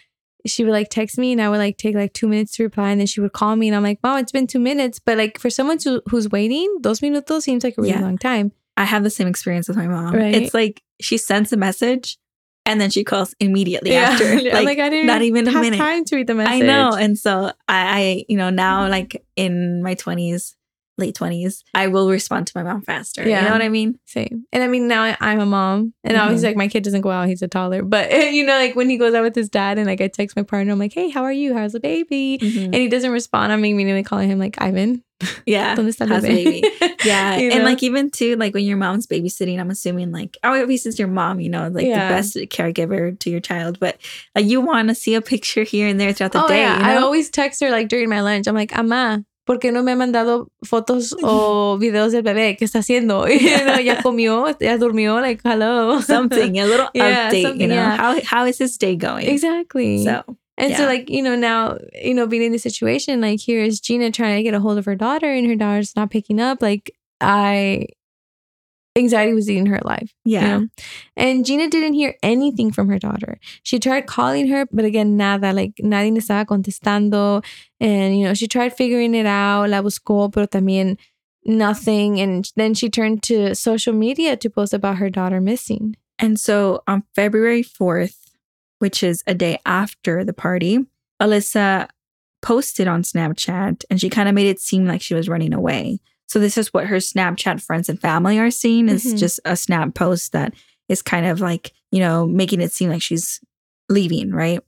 she 0.46 0.64
would 0.64 0.72
like 0.72 0.90
text 0.90 1.18
me 1.18 1.32
and 1.32 1.42
I 1.42 1.50
would 1.50 1.58
like 1.58 1.78
take 1.78 1.96
like 1.96 2.14
two 2.14 2.28
minutes 2.28 2.56
to 2.56 2.64
reply 2.64 2.92
and 2.92 3.00
then 3.00 3.08
she 3.08 3.22
would 3.22 3.34
call 3.34 3.56
me 3.56 3.68
and 3.68 3.76
I'm 3.76 3.84
like, 3.84 4.00
Mom, 4.04 4.20
it's 4.20 4.32
been 4.32 4.48
two 4.48 4.60
minutes. 4.60 5.00
But 5.00 5.18
like 5.18 5.40
for 5.40 5.50
someone 5.50 5.78
who's 6.10 6.30
waiting, 6.30 6.78
those 6.82 7.00
minutos 7.02 7.42
seems 7.42 7.64
like 7.64 7.78
a 7.78 7.82
really 7.82 7.94
Yeah. 7.94 8.02
long 8.02 8.18
time. 8.18 8.52
I 8.78 8.86
have 8.86 9.04
the 9.04 9.10
same 9.10 9.28
experience 9.28 9.68
with 9.68 9.76
my 9.78 9.88
mom. 9.88 10.14
Right. 10.16 10.34
It's 10.34 10.54
like 10.54 10.82
she 11.02 11.18
sends 11.18 11.52
a 11.52 11.58
message 11.58 12.18
and 12.66 12.80
then 12.80 12.90
she 12.90 13.04
calls 13.04 13.36
immediately 13.40 13.94
after. 13.96 14.24
I'm 14.32 14.64
like, 14.64 14.80
I 14.80 14.90
didn't 14.90 15.08
not 15.08 15.22
even 15.22 15.48
a 15.48 15.52
have 15.52 15.62
minute. 15.62 15.78
time 15.78 16.06
to 16.06 16.16
read 16.16 16.28
the 16.28 16.36
message. 16.36 16.64
I 16.64 16.66
know. 16.66 16.94
And 16.94 17.18
so 17.18 17.52
I, 17.68 18.00
I, 18.00 18.26
you 18.30 18.38
know, 18.38 18.50
now 18.50 18.84
mm-hmm. 18.84 18.92
like 18.92 19.26
in 19.36 19.84
my 19.84 19.96
20s, 19.96 20.56
late 21.00 21.16
20s, 21.16 21.64
I 21.74 21.88
will 21.88 22.10
respond 22.10 22.48
to 22.48 22.54
my 22.56 22.64
mom 22.64 22.82
faster. 22.84 23.28
Yeah. 23.28 23.40
You 23.42 23.46
know 23.48 23.54
what 23.54 23.62
I 23.62 23.70
mean? 23.70 23.98
Same. 24.06 24.46
And 24.54 24.62
I 24.64 24.68
mean, 24.68 24.88
now 24.88 25.16
I'm 25.20 25.40
a 25.40 25.46
mom, 25.46 25.94
and 26.04 26.18
always 26.18 26.42
Mhm. 26.42 26.44
like 26.46 26.56
my 26.58 26.68
kid 26.68 26.84
doesn't 26.84 27.02
go 27.02 27.10
out; 27.12 27.28
he's 27.28 27.42
a 27.42 27.48
toddler. 27.48 27.82
But 27.84 28.12
you 28.34 28.46
know, 28.46 28.54
like 28.58 28.76
when 28.76 28.90
he 28.90 28.98
goes 28.98 29.14
out 29.14 29.24
with 29.24 29.36
his 29.36 29.50
dad, 29.50 29.78
and 29.78 29.88
like 29.88 30.02
I 30.02 30.08
text 30.08 30.36
my 30.36 30.44
partner, 30.44 30.72
I'm 30.74 30.80
like, 30.80 30.94
"Hey, 30.94 31.10
how 31.10 31.24
are 31.24 31.32
you? 31.34 31.54
How's 31.56 31.74
the 31.74 31.80
baby?" 31.80 32.38
And 32.42 32.76
he 32.76 32.88
doesn't 32.88 33.12
respond. 33.12 33.52
I'm 33.52 33.64
immediately 33.66 34.04
calling 34.04 34.30
him 34.30 34.38
like 34.40 34.62
Ivan. 34.62 35.04
Yeah. 35.46 35.76
¿Dónde 35.76 35.90
está 35.90 36.02
el 36.04 36.08
how's 36.08 36.22
the 36.24 36.30
baby? 36.30 36.64
Yeah. 37.04 37.36
You 37.40 37.52
and 37.52 37.66
like 37.66 37.84
even 37.84 38.10
too, 38.10 38.38
like 38.38 38.54
when 38.54 38.64
your 38.64 38.78
mom's 38.78 39.06
babysitting, 39.06 39.60
I'm 39.60 39.70
assuming 39.70 40.14
like, 40.14 40.38
oh, 40.46 40.54
at 40.54 40.66
least 40.68 40.86
it's 40.86 40.98
your 40.98 41.10
mom, 41.10 41.42
you 41.42 41.50
know, 41.50 41.68
like 41.68 41.86
Yeah. 41.86 42.08
the 42.08 42.14
best 42.14 42.36
caregiver 42.36 43.20
to 43.20 43.30
your 43.30 43.42
child. 43.42 43.80
But 43.82 43.98
like 44.34 44.46
you 44.46 44.62
want 44.62 44.88
to 44.88 44.96
see 44.96 45.16
a 45.16 45.22
picture 45.22 45.64
here 45.64 45.88
and 45.90 46.00
there 46.00 46.14
throughout 46.14 46.32
the 46.32 46.46
oh 46.46 46.48
day. 46.48 46.60
yeah, 46.62 46.80
you 46.80 46.86
I 47.00 47.02
always 47.02 47.30
text 47.30 47.60
her 47.62 47.70
like 47.70 47.90
during 47.90 48.08
my 48.10 48.22
lunch. 48.22 48.48
I'm 48.48 48.56
like, 48.56 48.74
"Ama, 48.78 49.26
¿por 49.50 49.58
qué 49.58 49.72
no 49.72 49.82
me 49.82 49.94
ha 49.94 49.96
mandado 49.96 50.52
fotos 50.62 51.16
o 51.24 51.80
videos 51.80 52.12
del 52.12 52.22
bebé? 52.22 52.56
¿Qué 52.56 52.66
está 52.66 52.80
haciendo? 52.80 53.26
You 53.28 53.66
know, 53.66 53.80
ya 53.80 54.00
comió, 54.04 54.46
ya 54.60 54.78
durmió. 54.78 55.20
Like, 55.20 55.42
hello, 55.44 56.02
something, 56.02 56.60
a 56.60 56.66
little 56.68 56.88
Yeah, 56.94 57.32
update, 57.32 57.58
you 57.58 57.68
know, 57.68 57.74
yeah. 57.74 57.98
how 57.98 58.22
how 58.24 58.46
is 58.46 58.60
this 58.60 58.78
day 58.78 58.96
going? 58.96 59.28
exactly. 59.28 60.04
So 60.04 60.22
And 60.60 60.76
so, 60.76 60.86
like, 60.86 61.10
you 61.10 61.24
know, 61.24 61.36
now, 61.36 61.78
you 62.04 62.14
know, 62.14 62.28
being 62.28 62.44
in 62.44 62.52
the 62.52 62.60
situation, 62.60 63.22
like, 63.22 63.40
here 63.40 63.64
is 63.64 63.80
Gina 63.80 64.12
trying 64.12 64.36
to 64.38 64.44
get 64.44 64.54
a 64.54 64.60
hold 64.60 64.78
of 64.78 64.86
her 64.86 64.96
daughter 64.96 65.32
and 65.32 65.48
her 65.48 65.56
daughter's 65.56 65.96
not 65.96 66.12
picking 66.12 66.40
up. 66.42 66.62
Like, 66.62 66.92
I, 67.22 67.88
anxiety 69.00 69.34
was 69.34 69.50
eating 69.50 69.66
her 69.68 69.78
alive. 69.84 70.14
you 70.26 70.34
Yeah. 70.34 70.58
know? 70.60 70.68
And 71.18 71.46
Gina 71.46 71.70
didn't 71.70 71.94
hear 71.94 72.16
anything 72.22 72.72
from 72.72 72.88
her 72.90 73.00
daughter. 73.00 73.40
She 73.64 73.80
tried 73.80 74.06
calling 74.06 74.48
her, 74.50 74.68
but 74.72 74.86
again, 74.86 75.18
nada. 75.18 75.52
Like, 75.54 75.74
nadie 75.82 76.16
estaba 76.18 76.46
contestando. 76.46 77.44
And, 77.80 78.18
you 78.20 78.26
know, 78.26 78.34
she 78.36 78.48
tried 78.48 78.76
figuring 78.76 79.16
it 79.16 79.26
out. 79.26 79.70
La 79.70 79.82
buscó, 79.82 80.32
pero 80.32 80.46
también 80.46 80.98
nothing. 81.46 82.20
And 82.20 82.50
then 82.56 82.74
she 82.74 82.90
turned 82.90 83.24
to 83.24 83.56
social 83.56 83.94
media 83.94 84.38
to 84.38 84.50
post 84.50 84.74
about 84.74 84.98
her 84.98 85.10
daughter 85.10 85.42
missing. 85.42 85.96
And 86.20 86.40
so 86.40 86.84
on 86.88 87.04
February 87.16 87.64
4th, 87.64 88.16
which 88.80 89.04
is 89.04 89.24
a 89.26 89.34
day 89.34 89.58
after 89.66 90.24
the 90.24 90.34
party, 90.34 90.80
Alyssa 91.22 91.88
posted 92.42 92.88
on 92.88 93.04
Snapchat 93.04 93.84
and 93.90 94.00
she 94.00 94.10
kind 94.10 94.30
of 94.30 94.36
made 94.36 94.48
it 94.48 94.60
seem 94.62 94.86
like 94.86 95.02
she 95.02 95.14
was 95.14 95.28
running 95.28 95.54
away. 95.54 96.00
So 96.30 96.40
this 96.40 96.58
is 96.58 96.74
what 96.74 96.86
her 96.88 96.98
Snapchat 96.98 97.62
friends 97.62 97.90
and 97.90 98.00
family 98.00 98.38
are 98.40 98.52
seeing 98.52 98.88
is 98.88 99.04
Mhm. 99.04 99.18
just 99.18 99.40
a 99.46 99.58
snap 99.58 99.94
post 99.96 100.32
that 100.32 100.54
is 100.88 101.02
kind 101.02 101.26
of 101.26 101.42
like, 101.42 101.72
you 101.92 102.00
know, 102.00 102.26
making 102.28 102.62
it 102.62 102.72
seem 102.72 102.90
like 102.90 103.02
she's 103.02 103.40
leaving, 103.90 104.32
right? 104.32 104.62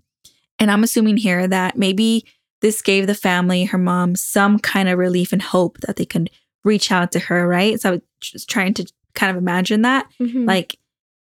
And 0.59 0.69
I'm 0.71 0.83
assuming 0.83 1.17
here 1.17 1.47
that 1.47 1.77
maybe 1.77 2.25
this 2.61 2.81
gave 2.81 3.07
the 3.07 3.15
family, 3.15 3.65
her 3.65 3.77
mom, 3.77 4.15
some 4.15 4.59
kind 4.59 4.89
of 4.89 4.97
relief 4.99 5.31
and 5.31 5.41
hope 5.41 5.79
that 5.81 5.95
they 5.95 6.05
could 6.05 6.29
reach 6.63 6.91
out 6.91 7.11
to 7.13 7.19
her, 7.19 7.47
right? 7.47 7.79
So 7.79 7.89
I 7.89 7.91
was 7.93 8.01
just 8.21 8.49
trying 8.49 8.73
to 8.75 8.91
kind 9.13 9.29
of 9.29 9.37
imagine 9.41 9.81
that 9.83 10.07
Like, 10.19 10.47
like 10.47 10.77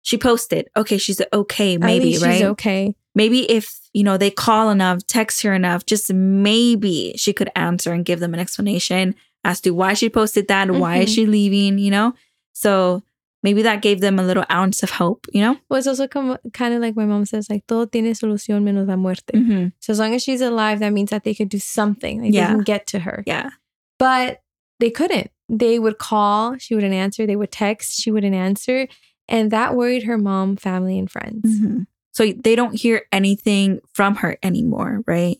she 0.02 0.16
posted 0.18 0.68
okay 0.76 0.98
she's 0.98 1.20
okay 1.32 1.76
maybe 1.78 2.12
she's 2.12 2.22
right 2.22 2.42
okay. 2.44 2.94
maybe 3.14 3.48
if 3.50 3.78
you 3.92 4.02
know 4.04 4.16
they 4.16 4.30
call 4.30 4.70
enough 4.70 5.06
text 5.06 5.42
her 5.42 5.52
enough 5.54 5.84
just 5.86 6.12
maybe 6.12 7.12
she 7.16 7.32
could 7.32 7.50
answer 7.54 7.92
and 7.92 8.04
give 8.04 8.18
them 8.20 8.34
an 8.34 8.40
explanation 8.40 9.14
as 9.44 9.60
to 9.60 9.70
why 9.70 9.94
she 9.94 10.08
posted 10.10 10.48
that 10.48 10.70
why 10.70 10.96
is 10.98 11.10
she 11.12 11.26
leaving 11.26 11.78
you 11.78 11.90
know 11.90 12.12
so 12.52 13.02
maybe 13.42 13.62
that 13.62 13.82
gave 13.82 14.00
them 14.00 14.18
a 14.18 14.22
little 14.24 14.44
ounce 14.50 14.82
of 14.82 14.90
hope 14.90 15.26
you 15.32 15.40
know 15.40 15.56
Well, 15.68 15.78
it's 15.78 15.86
also 15.86 16.08
kind 16.08 16.74
of 16.74 16.80
like 16.80 16.96
my 16.96 17.04
mom 17.06 17.24
says, 17.26 17.48
like, 17.48 17.64
todo 17.68 17.86
tiene 17.86 18.12
solución 18.14 18.62
menos 18.64 18.88
la 18.88 18.96
muerte. 18.96 19.32
mm-hmm. 19.34 19.68
So 19.80 19.92
as 19.92 19.98
long 20.00 20.14
as 20.14 20.22
she's 20.22 20.40
alive, 20.40 20.80
that 20.80 20.92
means 20.92 21.10
that 21.10 21.22
they 21.24 21.34
could 21.34 21.48
do 21.48 21.58
something. 21.60 22.22
Like 22.22 22.32
Yeah. 22.34 22.48
they 22.48 22.54
can 22.54 22.64
get 22.64 22.86
to 22.88 22.98
her. 23.00 23.22
yeah 23.26 23.50
But 23.98 24.42
they 24.80 24.90
couldn't. 24.90 25.30
They 25.48 25.78
would 25.78 25.98
call, 25.98 26.58
she 26.58 26.74
wouldn't 26.74 26.92
answer. 26.94 27.24
They 27.26 27.36
would 27.36 27.52
text, 27.52 28.00
she 28.00 28.10
wouldn't 28.10 28.34
answer. 28.34 28.88
And 29.28 29.50
that 29.52 29.76
worried 29.76 30.04
her 30.04 30.18
mom, 30.18 30.56
family, 30.56 30.98
and 30.98 31.08
friends. 31.10 31.44
Mhm. 31.46 31.86
so 32.12 32.32
they 32.32 32.56
don't 32.56 32.74
hear 32.80 33.02
anything 33.12 33.78
from 33.92 34.16
her 34.16 34.38
anymore 34.42 35.02
right 35.06 35.38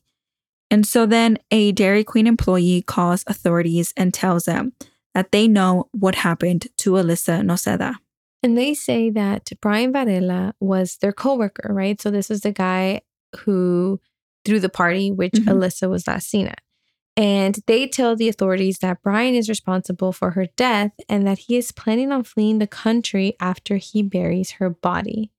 and 0.70 0.84
so 0.86 1.06
then 1.06 1.38
a 1.50 1.72
dairy 1.72 2.04
queen 2.04 2.26
employee 2.26 2.82
calls 2.82 3.24
authorities 3.26 3.92
and 3.96 4.12
tells 4.12 4.44
them 4.44 4.72
that 5.14 5.32
they 5.32 5.48
know 5.48 5.88
what 5.92 6.14
happened 6.16 6.66
to 6.78 6.92
alyssa 6.92 7.42
noceda 7.42 7.94
And 8.42 8.56
they 8.56 8.74
say 8.74 9.10
that 9.10 9.50
Brian 9.60 9.92
Varela 9.92 10.54
was 10.60 10.98
their 11.00 11.12
coworker, 11.12 11.72
right? 11.74 12.00
So 12.00 12.10
this 12.10 12.28
was 12.28 12.40
the 12.42 12.52
guy 12.52 13.00
who 13.44 13.98
threw 14.44 14.60
the 14.60 14.68
party, 14.68 15.10
which 15.10 15.32
Mhm. 15.32 15.48
Alyssa 15.52 15.88
was 15.90 16.06
last 16.06 16.28
seen 16.30 16.46
at. 16.46 16.60
And 17.16 17.58
they 17.66 17.88
tell 17.88 18.14
the 18.14 18.28
authorities 18.28 18.78
that 18.80 19.02
Brian 19.02 19.34
is 19.34 19.48
responsible 19.48 20.12
for 20.12 20.32
her 20.32 20.46
death 20.56 20.92
and 21.08 21.26
that 21.26 21.38
he 21.48 21.56
is 21.56 21.72
planning 21.72 22.12
on 22.12 22.22
fleeing 22.24 22.58
the 22.60 22.68
country 22.84 23.34
after 23.40 23.78
he 23.78 24.02
buries 24.02 24.50
her 24.60 24.70
body. 24.70 25.32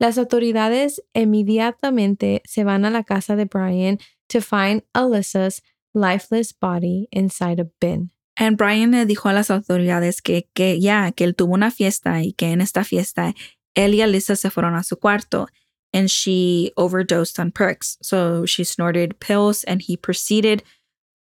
Las 0.00 0.18
autoridades 0.18 0.98
inmediatamente 1.14 2.40
se 2.46 2.64
van 2.64 2.84
a 2.84 2.90
la 2.90 3.02
casa 3.04 3.36
de 3.36 3.46
Brian 3.46 3.98
to 4.28 4.40
find 4.40 4.82
Alyssa's 4.94 5.60
lifeless 5.94 6.52
body 6.52 7.08
inside 7.12 7.60
a 7.60 7.64
bin. 7.80 8.10
And 8.36 8.56
Brian 8.56 8.90
le 8.90 9.06
dijo 9.06 9.30
a 9.30 9.32
las 9.32 9.48
autoridades 9.48 10.20
que, 10.22 10.48
que 10.54 10.80
ya, 10.80 11.12
que 11.12 11.24
él 11.24 11.34
tuvo 11.36 11.54
una 11.54 11.70
fiesta 11.70 12.20
y 12.20 12.32
que 12.32 12.46
en 12.46 12.60
esta 12.60 12.82
fiesta 12.82 13.32
él 13.76 13.94
y 13.94 14.00
Alyssa 14.00 14.36
se 14.36 14.50
fueron 14.50 14.74
a 14.74 14.82
su 14.82 14.96
cuarto 14.96 15.46
and 15.92 16.10
she 16.10 16.72
overdosed 16.76 17.38
on 17.38 17.52
perks. 17.52 17.96
So 18.02 18.44
she 18.44 18.64
snorted 18.64 19.20
pills 19.20 19.62
and 19.64 19.80
he 19.80 19.96
proceeded 19.96 20.64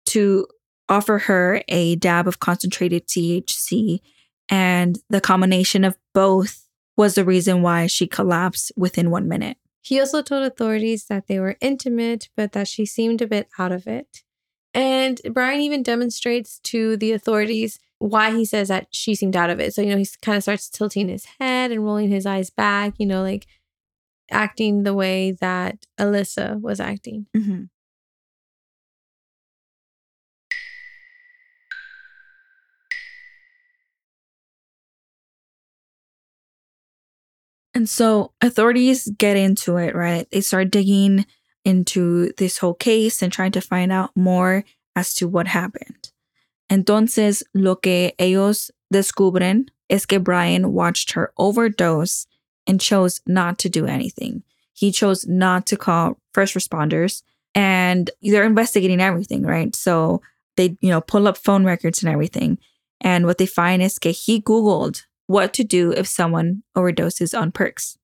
to 0.07 0.47
offer 0.87 1.19
her 1.19 1.61
a 1.67 1.95
dab 1.97 2.27
of 2.27 2.39
concentrated 2.39 3.07
THC. 3.07 3.99
And 4.49 4.97
the 5.09 5.21
combination 5.21 5.83
of 5.83 5.97
both 6.13 6.67
was 6.97 7.15
the 7.15 7.25
reason 7.25 7.61
why 7.61 7.87
she 7.87 8.07
collapsed 8.07 8.71
within 8.77 9.11
one 9.11 9.27
minute. 9.27 9.57
He 9.81 9.99
also 9.99 10.21
told 10.21 10.43
authorities 10.43 11.05
that 11.05 11.27
they 11.27 11.39
were 11.39 11.57
intimate, 11.59 12.29
but 12.37 12.51
that 12.51 12.67
she 12.67 12.85
seemed 12.85 13.21
a 13.21 13.27
bit 13.27 13.49
out 13.57 13.71
of 13.71 13.87
it. 13.87 14.23
And 14.73 15.19
Brian 15.31 15.59
even 15.61 15.83
demonstrates 15.83 16.59
to 16.65 16.95
the 16.95 17.11
authorities 17.11 17.79
why 17.99 18.31
he 18.31 18.45
says 18.45 18.69
that 18.69 18.87
she 18.91 19.15
seemed 19.15 19.35
out 19.35 19.49
of 19.49 19.59
it. 19.59 19.73
So, 19.73 19.81
you 19.81 19.89
know, 19.89 19.97
he 19.97 20.07
kind 20.21 20.37
of 20.37 20.43
starts 20.43 20.69
tilting 20.69 21.09
his 21.09 21.25
head 21.39 21.71
and 21.71 21.83
rolling 21.83 22.09
his 22.09 22.25
eyes 22.25 22.49
back, 22.49 22.93
you 22.97 23.05
know, 23.05 23.21
like 23.21 23.47
acting 24.31 24.83
the 24.83 24.93
way 24.93 25.31
that 25.33 25.85
Alyssa 25.99 26.59
was 26.59 26.79
acting. 26.79 27.27
Mm-hmm. 27.35 27.63
And 37.73 37.87
so 37.87 38.33
authorities 38.41 39.09
get 39.17 39.37
into 39.37 39.77
it, 39.77 39.95
right? 39.95 40.27
They 40.31 40.41
start 40.41 40.71
digging 40.71 41.25
into 41.63 42.31
this 42.37 42.57
whole 42.57 42.73
case 42.73 43.21
and 43.21 43.31
trying 43.31 43.51
to 43.53 43.61
find 43.61 43.91
out 43.91 44.11
more 44.15 44.63
as 44.95 45.13
to 45.15 45.27
what 45.27 45.47
happened. 45.47 46.11
Entonces, 46.69 47.43
lo 47.53 47.75
que 47.75 48.11
ellos 48.17 48.71
descubren 48.93 49.69
es 49.89 50.05
que 50.05 50.19
Brian 50.19 50.73
watched 50.73 51.11
her 51.11 51.31
overdose 51.37 52.25
and 52.67 52.79
chose 52.79 53.21
not 53.25 53.57
to 53.59 53.69
do 53.69 53.85
anything. 53.85 54.43
He 54.73 54.91
chose 54.91 55.27
not 55.27 55.65
to 55.67 55.77
call 55.77 56.17
first 56.33 56.55
responders 56.55 57.23
and 57.53 58.09
they're 58.21 58.45
investigating 58.45 59.01
everything, 59.01 59.43
right? 59.43 59.75
So 59.75 60.21
they, 60.55 60.77
you 60.81 60.89
know, 60.89 61.01
pull 61.01 61.27
up 61.27 61.37
phone 61.37 61.65
records 61.65 62.01
and 62.01 62.11
everything. 62.11 62.57
And 63.01 63.25
what 63.25 63.37
they 63.37 63.45
find 63.45 63.81
is 63.81 63.99
que 63.99 64.13
he 64.13 64.41
Googled 64.41 65.03
what 65.27 65.53
to 65.53 65.63
do 65.63 65.91
if 65.91 66.07
someone 66.07 66.63
overdoses 66.75 67.37
on 67.39 67.51
perks. 67.51 67.97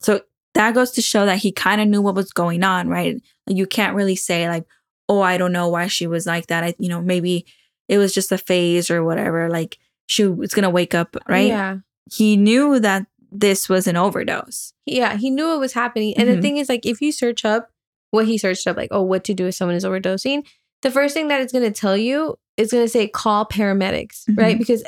So 0.00 0.20
that 0.54 0.74
goes 0.74 0.90
to 0.92 1.02
show 1.02 1.26
that 1.26 1.38
he 1.38 1.52
kind 1.52 1.80
of 1.80 1.88
knew 1.88 2.02
what 2.02 2.14
was 2.14 2.32
going 2.32 2.62
on, 2.64 2.88
right? 2.88 3.16
You 3.46 3.66
can't 3.66 3.94
really 3.96 4.16
say 4.16 4.48
like, 4.48 4.64
"Oh, 5.08 5.20
I 5.20 5.36
don't 5.38 5.52
know 5.52 5.68
why 5.68 5.86
she 5.86 6.06
was 6.06 6.26
like 6.26 6.46
that." 6.48 6.64
I, 6.64 6.74
you 6.78 6.88
know, 6.88 7.00
maybe 7.00 7.46
it 7.88 7.98
was 7.98 8.12
just 8.14 8.32
a 8.32 8.38
phase 8.38 8.90
or 8.90 9.02
whatever. 9.04 9.48
Like 9.48 9.78
she 10.06 10.26
was 10.26 10.54
gonna 10.54 10.70
wake 10.70 10.94
up, 10.94 11.16
right? 11.28 11.48
Yeah. 11.48 11.78
He 12.10 12.36
knew 12.36 12.78
that 12.80 13.06
this 13.30 13.68
was 13.68 13.86
an 13.86 13.96
overdose. 13.96 14.72
Yeah. 14.86 15.16
He 15.16 15.28
knew 15.30 15.52
it 15.54 15.58
was 15.58 15.74
happening. 15.74 16.14
And 16.16 16.28
the 16.28 16.36
Mhm. 16.36 16.42
thing 16.42 16.56
is, 16.56 16.68
like, 16.70 16.86
if 16.86 17.02
you 17.02 17.12
search 17.12 17.44
up 17.44 17.70
what 18.10 18.26
he 18.26 18.38
searched 18.38 18.66
up, 18.66 18.76
like, 18.78 18.88
oh, 18.90 19.02
what 19.02 19.22
to 19.24 19.34
do 19.34 19.46
if 19.46 19.54
someone 19.54 19.76
is 19.76 19.84
overdosing, 19.84 20.46
the 20.80 20.90
first 20.90 21.12
thing 21.12 21.28
that 21.28 21.42
it's 21.42 21.52
going 21.52 21.70
to 21.70 21.78
tell 21.80 21.94
you 21.96 22.36
is 22.56 22.72
going 22.72 22.82
to 22.84 22.88
say 22.88 23.06
call 23.06 23.44
paramedics, 23.44 24.24
right? 24.34 24.56
Mhm. 24.56 24.60
Because 24.60 24.82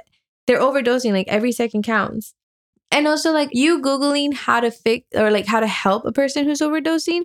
they're 0.47 0.61
overdosing, 0.61 1.13
like, 1.13 1.29
every 1.29 1.53
second 1.53 1.83
counts. 1.83 2.35
And 2.91 3.07
also, 3.07 3.33
like, 3.33 3.51
you 3.53 3.81
Googling 3.81 4.35
how 4.35 4.61
to 4.61 4.71
fix 4.71 5.07
or 5.15 5.31
like 5.31 5.47
how 5.47 5.61
to 5.61 5.67
help 5.67 6.05
a 6.05 6.13
person 6.13 6.45
who's 6.45 6.61
overdosing, 6.61 7.23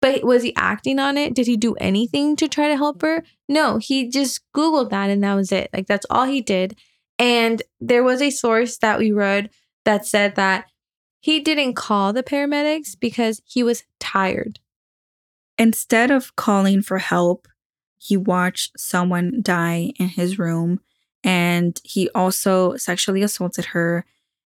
but 0.00 0.24
was 0.24 0.42
he 0.42 0.54
acting 0.56 0.98
on 0.98 1.18
it? 1.18 1.34
Did 1.34 1.46
he 1.46 1.56
do 1.56 1.74
anything 1.74 2.34
to 2.36 2.48
try 2.48 2.68
to 2.68 2.76
help 2.76 3.02
her? 3.02 3.22
No, 3.48 3.78
he 3.78 4.08
just 4.08 4.40
Googled 4.54 4.90
that 4.90 5.10
and 5.10 5.22
that 5.22 5.34
was 5.34 5.52
it. 5.52 5.68
Like, 5.72 5.86
that's 5.86 6.06
all 6.08 6.24
he 6.24 6.40
did. 6.40 6.78
And 7.18 7.62
there 7.80 8.02
was 8.02 8.22
a 8.22 8.30
source 8.30 8.78
that 8.78 8.98
we 8.98 9.12
read 9.12 9.50
that 9.84 10.06
said 10.06 10.34
that 10.36 10.64
he 11.20 11.40
didn't 11.40 11.74
call 11.74 12.12
the 12.12 12.22
paramedics 12.22 12.98
because 12.98 13.42
he 13.44 13.62
was 13.62 13.84
tired. 14.00 14.58
Instead 15.58 16.10
of 16.10 16.34
calling 16.34 16.82
for 16.82 16.98
help, 16.98 17.46
he 17.98 18.16
watched 18.16 18.80
someone 18.80 19.40
die 19.42 19.92
in 20.00 20.08
his 20.08 20.38
room 20.38 20.80
and 21.24 21.80
he 21.84 22.08
also 22.14 22.76
sexually 22.76 23.22
assaulted 23.22 23.66
her. 23.66 24.04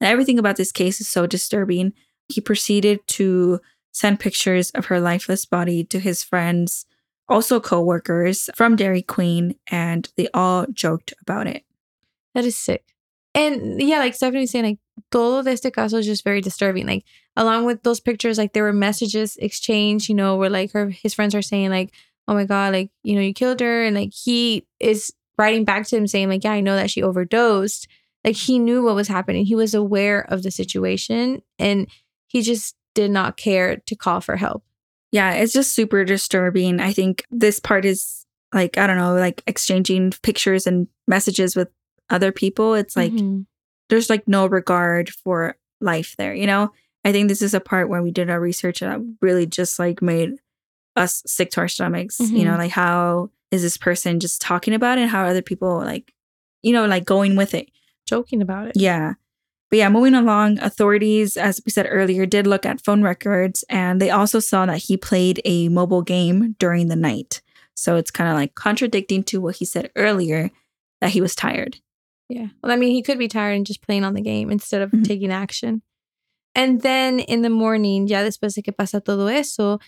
And 0.00 0.08
everything 0.10 0.38
about 0.38 0.56
this 0.56 0.72
case 0.72 1.00
is 1.00 1.08
so 1.08 1.26
disturbing. 1.26 1.92
He 2.28 2.40
proceeded 2.40 3.06
to 3.08 3.60
send 3.92 4.20
pictures 4.20 4.70
of 4.70 4.86
her 4.86 5.00
lifeless 5.00 5.44
body 5.44 5.84
to 5.84 6.00
his 6.00 6.22
friends, 6.22 6.86
also 7.28 7.60
coworkers 7.60 8.50
from 8.54 8.76
Dairy 8.76 9.02
Queen, 9.02 9.54
and 9.68 10.08
they 10.16 10.28
all 10.34 10.66
joked 10.72 11.14
about 11.20 11.46
it. 11.46 11.64
That 12.34 12.44
is 12.44 12.58
sick. 12.58 12.94
And 13.34 13.80
yeah, 13.80 13.98
like 13.98 14.14
Stephanie 14.14 14.42
was 14.42 14.50
saying, 14.50 14.64
like 14.64 14.78
todo 15.10 15.48
este 15.50 15.72
caso 15.72 15.98
is 15.98 16.06
just 16.06 16.24
very 16.24 16.40
disturbing. 16.40 16.86
Like 16.86 17.04
along 17.36 17.64
with 17.64 17.82
those 17.82 18.00
pictures, 18.00 18.38
like 18.38 18.52
there 18.52 18.62
were 18.62 18.72
messages 18.72 19.36
exchanged, 19.36 20.08
you 20.08 20.14
know, 20.14 20.36
where 20.36 20.50
like 20.50 20.72
her 20.72 20.90
his 20.90 21.14
friends 21.14 21.34
are 21.34 21.42
saying 21.42 21.70
like, 21.70 21.92
oh 22.28 22.34
my 22.34 22.44
god, 22.44 22.72
like 22.72 22.90
you 23.02 23.14
know 23.14 23.20
you 23.20 23.34
killed 23.34 23.60
her, 23.60 23.84
and 23.84 23.96
like 23.96 24.12
he 24.12 24.66
is 24.78 25.12
writing 25.38 25.64
back 25.64 25.86
to 25.88 25.96
him 25.96 26.06
saying 26.06 26.28
like, 26.28 26.44
yeah, 26.44 26.52
I 26.52 26.60
know 26.60 26.76
that 26.76 26.90
she 26.90 27.02
overdosed. 27.02 27.88
Like 28.24 28.36
he 28.36 28.58
knew 28.58 28.82
what 28.82 28.94
was 28.94 29.08
happening. 29.08 29.44
He 29.44 29.54
was 29.54 29.74
aware 29.74 30.20
of 30.20 30.42
the 30.42 30.50
situation, 30.50 31.42
and 31.58 31.86
he 32.26 32.42
just 32.42 32.74
did 32.94 33.10
not 33.10 33.36
care 33.36 33.76
to 33.86 33.96
call 33.96 34.20
for 34.20 34.36
help. 34.36 34.64
Yeah, 35.12 35.32
it's 35.34 35.52
just 35.52 35.72
super 35.72 36.04
disturbing. 36.04 36.80
I 36.80 36.92
think 36.92 37.24
this 37.30 37.60
part 37.60 37.84
is 37.84 38.24
like, 38.52 38.78
I 38.78 38.86
don't 38.86 38.96
know, 38.96 39.14
like 39.14 39.42
exchanging 39.46 40.12
pictures 40.22 40.66
and 40.66 40.88
messages 41.06 41.54
with 41.54 41.68
other 42.10 42.32
people. 42.32 42.74
It's 42.74 42.96
like 42.96 43.12
Mhm. 43.12 43.46
there's 43.90 44.08
like 44.10 44.26
no 44.26 44.46
regard 44.46 45.10
for 45.10 45.56
life 45.80 46.14
there, 46.18 46.34
you 46.34 46.46
know? 46.46 46.70
I 47.04 47.12
think 47.12 47.28
this 47.28 47.42
is 47.42 47.52
a 47.54 47.60
part 47.60 47.88
where 47.88 48.02
we 48.02 48.10
did 48.10 48.30
our 48.30 48.40
research 48.40 48.80
and 48.80 48.92
it 48.94 49.16
really 49.20 49.46
just 49.46 49.78
like 49.78 50.00
made 50.02 50.32
us 50.96 51.22
sick 51.26 51.50
to 51.52 51.60
our 51.60 51.68
stomachs. 51.68 52.18
You 52.20 52.44
know, 52.44 52.52
Mhm. 52.54 52.58
like 52.58 52.70
how 52.70 53.30
is 53.54 53.62
this 53.62 53.76
person 53.76 54.20
just 54.20 54.40
talking 54.42 54.74
about 54.74 54.98
it 54.98 55.02
and 55.02 55.10
how 55.10 55.22
are 55.22 55.28
other 55.28 55.42
people 55.42 55.78
like, 55.78 56.12
you 56.62 56.72
know, 56.72 56.86
like 56.86 57.04
going 57.04 57.36
with 57.36 57.54
it. 57.54 57.68
joking 58.06 58.42
about 58.42 58.66
it. 58.68 58.72
Yeah. 58.76 59.14
But 59.70 59.78
yeah, 59.78 59.88
moving 59.88 60.14
along, 60.14 60.58
authorities, 60.60 61.36
as 61.38 61.58
we 61.64 61.72
said 61.72 61.86
earlier, 61.88 62.26
did 62.26 62.46
look 62.46 62.66
at 62.66 62.84
phone 62.84 63.02
records 63.02 63.64
and 63.70 63.98
they 64.00 64.10
also 64.10 64.38
saw 64.40 64.66
that 64.66 64.82
he 64.86 64.96
played 64.98 65.40
a 65.46 65.68
mobile 65.70 66.02
game 66.02 66.54
during 66.58 66.88
the 66.88 66.96
night. 66.96 67.40
So 67.74 67.96
it's 67.96 68.10
kind 68.10 68.28
of 68.28 68.36
like 68.36 68.54
contradicting 68.54 69.22
to 69.24 69.40
what 69.40 69.56
he 69.56 69.64
said 69.64 69.90
earlier 69.96 70.50
that 71.00 71.10
he 71.10 71.20
was 71.22 71.34
tired. 71.34 71.78
Yeah. 72.28 72.48
Well, 72.62 72.72
I 72.72 72.76
mean, 72.76 72.92
he 72.92 73.02
could 73.02 73.18
be 73.18 73.26
tired 73.28 73.56
and 73.56 73.66
just 73.66 73.80
playing 73.82 74.04
on 74.04 74.14
the 74.14 74.20
game 74.20 74.50
instead 74.50 74.82
of 74.82 74.90
Mhm. 74.90 75.04
taking 75.04 75.32
action. 75.32 75.80
And 76.54 76.82
then 76.82 77.18
in 77.20 77.42
the 77.42 77.50
morning, 77.50 78.06
ya 78.06 78.22
después 78.22 78.54
de 78.54 78.62
que 78.62 78.72
pasa 78.72 79.00
todo 79.00 79.26
eso, 79.28 79.78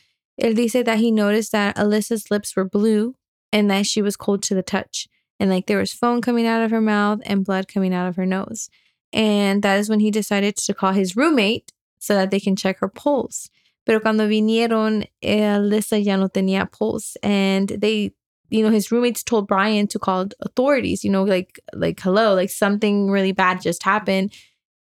él 0.41 0.55
dice 0.57 0.83
that 0.85 0.99
he 0.99 1.11
noticed 1.11 1.53
that 1.53 1.77
Alyssa's 1.77 2.31
lips 2.31 2.57
were 2.57 2.65
blue 2.65 3.15
and 3.53 3.71
that 3.71 3.87
she 3.87 4.03
was 4.03 4.17
cold 4.17 4.43
to 4.45 4.55
the 4.55 4.63
touch. 4.63 5.09
And 5.39 5.51
like 5.51 5.67
there 5.67 5.79
was 5.79 5.93
foam 5.93 6.21
coming 6.21 6.47
out 6.47 6.63
of 6.63 6.71
her 6.71 6.81
mouth 6.81 7.21
and 7.25 7.45
blood 7.45 7.69
coming 7.69 7.93
out 7.93 8.09
of 8.09 8.17
her 8.17 8.27
nose. 8.27 8.69
And 9.13 9.63
that 9.63 9.79
is 9.79 9.89
when 9.89 10.01
he 10.01 10.11
decided 10.11 10.57
to 10.57 10.75
call 10.75 10.93
his 10.93 11.17
roommate 11.17 11.73
so 11.99 12.15
that 12.15 12.31
they 12.31 12.41
can 12.41 12.57
check 12.57 12.79
her 12.79 12.89
pulse. 12.89 13.49
Pero 13.85 14.01
cuando 14.01 14.27
vinieron, 14.27 15.07
Alyssa 15.23 16.05
ya 16.05 16.17
no 16.17 16.29
tenía 16.29 16.71
pulse. 16.71 17.17
And 17.23 17.69
they 17.69 18.13
you 18.51 18.63
know 18.63 18.71
his 18.71 18.93
roommates 18.93 19.23
told 19.23 19.49
Brian 19.49 19.87
to 19.89 19.99
call 19.99 20.27
authorities 20.41 21.05
you 21.05 21.11
know 21.11 21.25
like 21.25 21.59
like 21.73 21.99
hello 22.01 22.35
like 22.35 22.51
something 22.51 23.11
really 23.11 23.33
bad 23.33 23.61
just 23.61 23.83
happened 23.83 24.33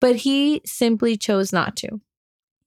but 0.00 0.16
he 0.16 0.60
simply 0.66 1.16
chose 1.16 1.52
not 1.52 1.76
to 1.76 2.00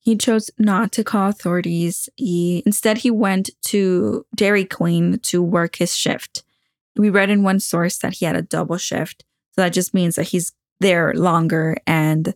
He 0.07 0.15
chose 0.15 0.49
not 0.57 0.93
to 0.93 1.03
call 1.03 1.27
authorities. 1.27 2.07
He, 2.15 2.63
instead, 2.65 2.99
he 2.99 3.11
went 3.11 3.49
to 3.63 4.25
Dairy 4.33 4.63
Queen 4.63 5.19
to 5.23 5.43
work 5.43 5.75
his 5.75 5.93
shift. 5.93 6.45
We 6.95 7.09
read 7.09 7.29
in 7.29 7.43
one 7.43 7.59
source 7.59 7.97
that 7.97 8.13
he 8.13 8.23
had 8.23 8.37
a 8.37 8.41
double 8.41 8.77
shift. 8.77 9.25
So 9.51 9.63
that 9.63 9.73
just 9.73 9.93
means 9.93 10.15
that 10.15 10.29
he's 10.29 10.53
there 10.79 11.13
longer 11.13 11.75
and, 11.85 12.33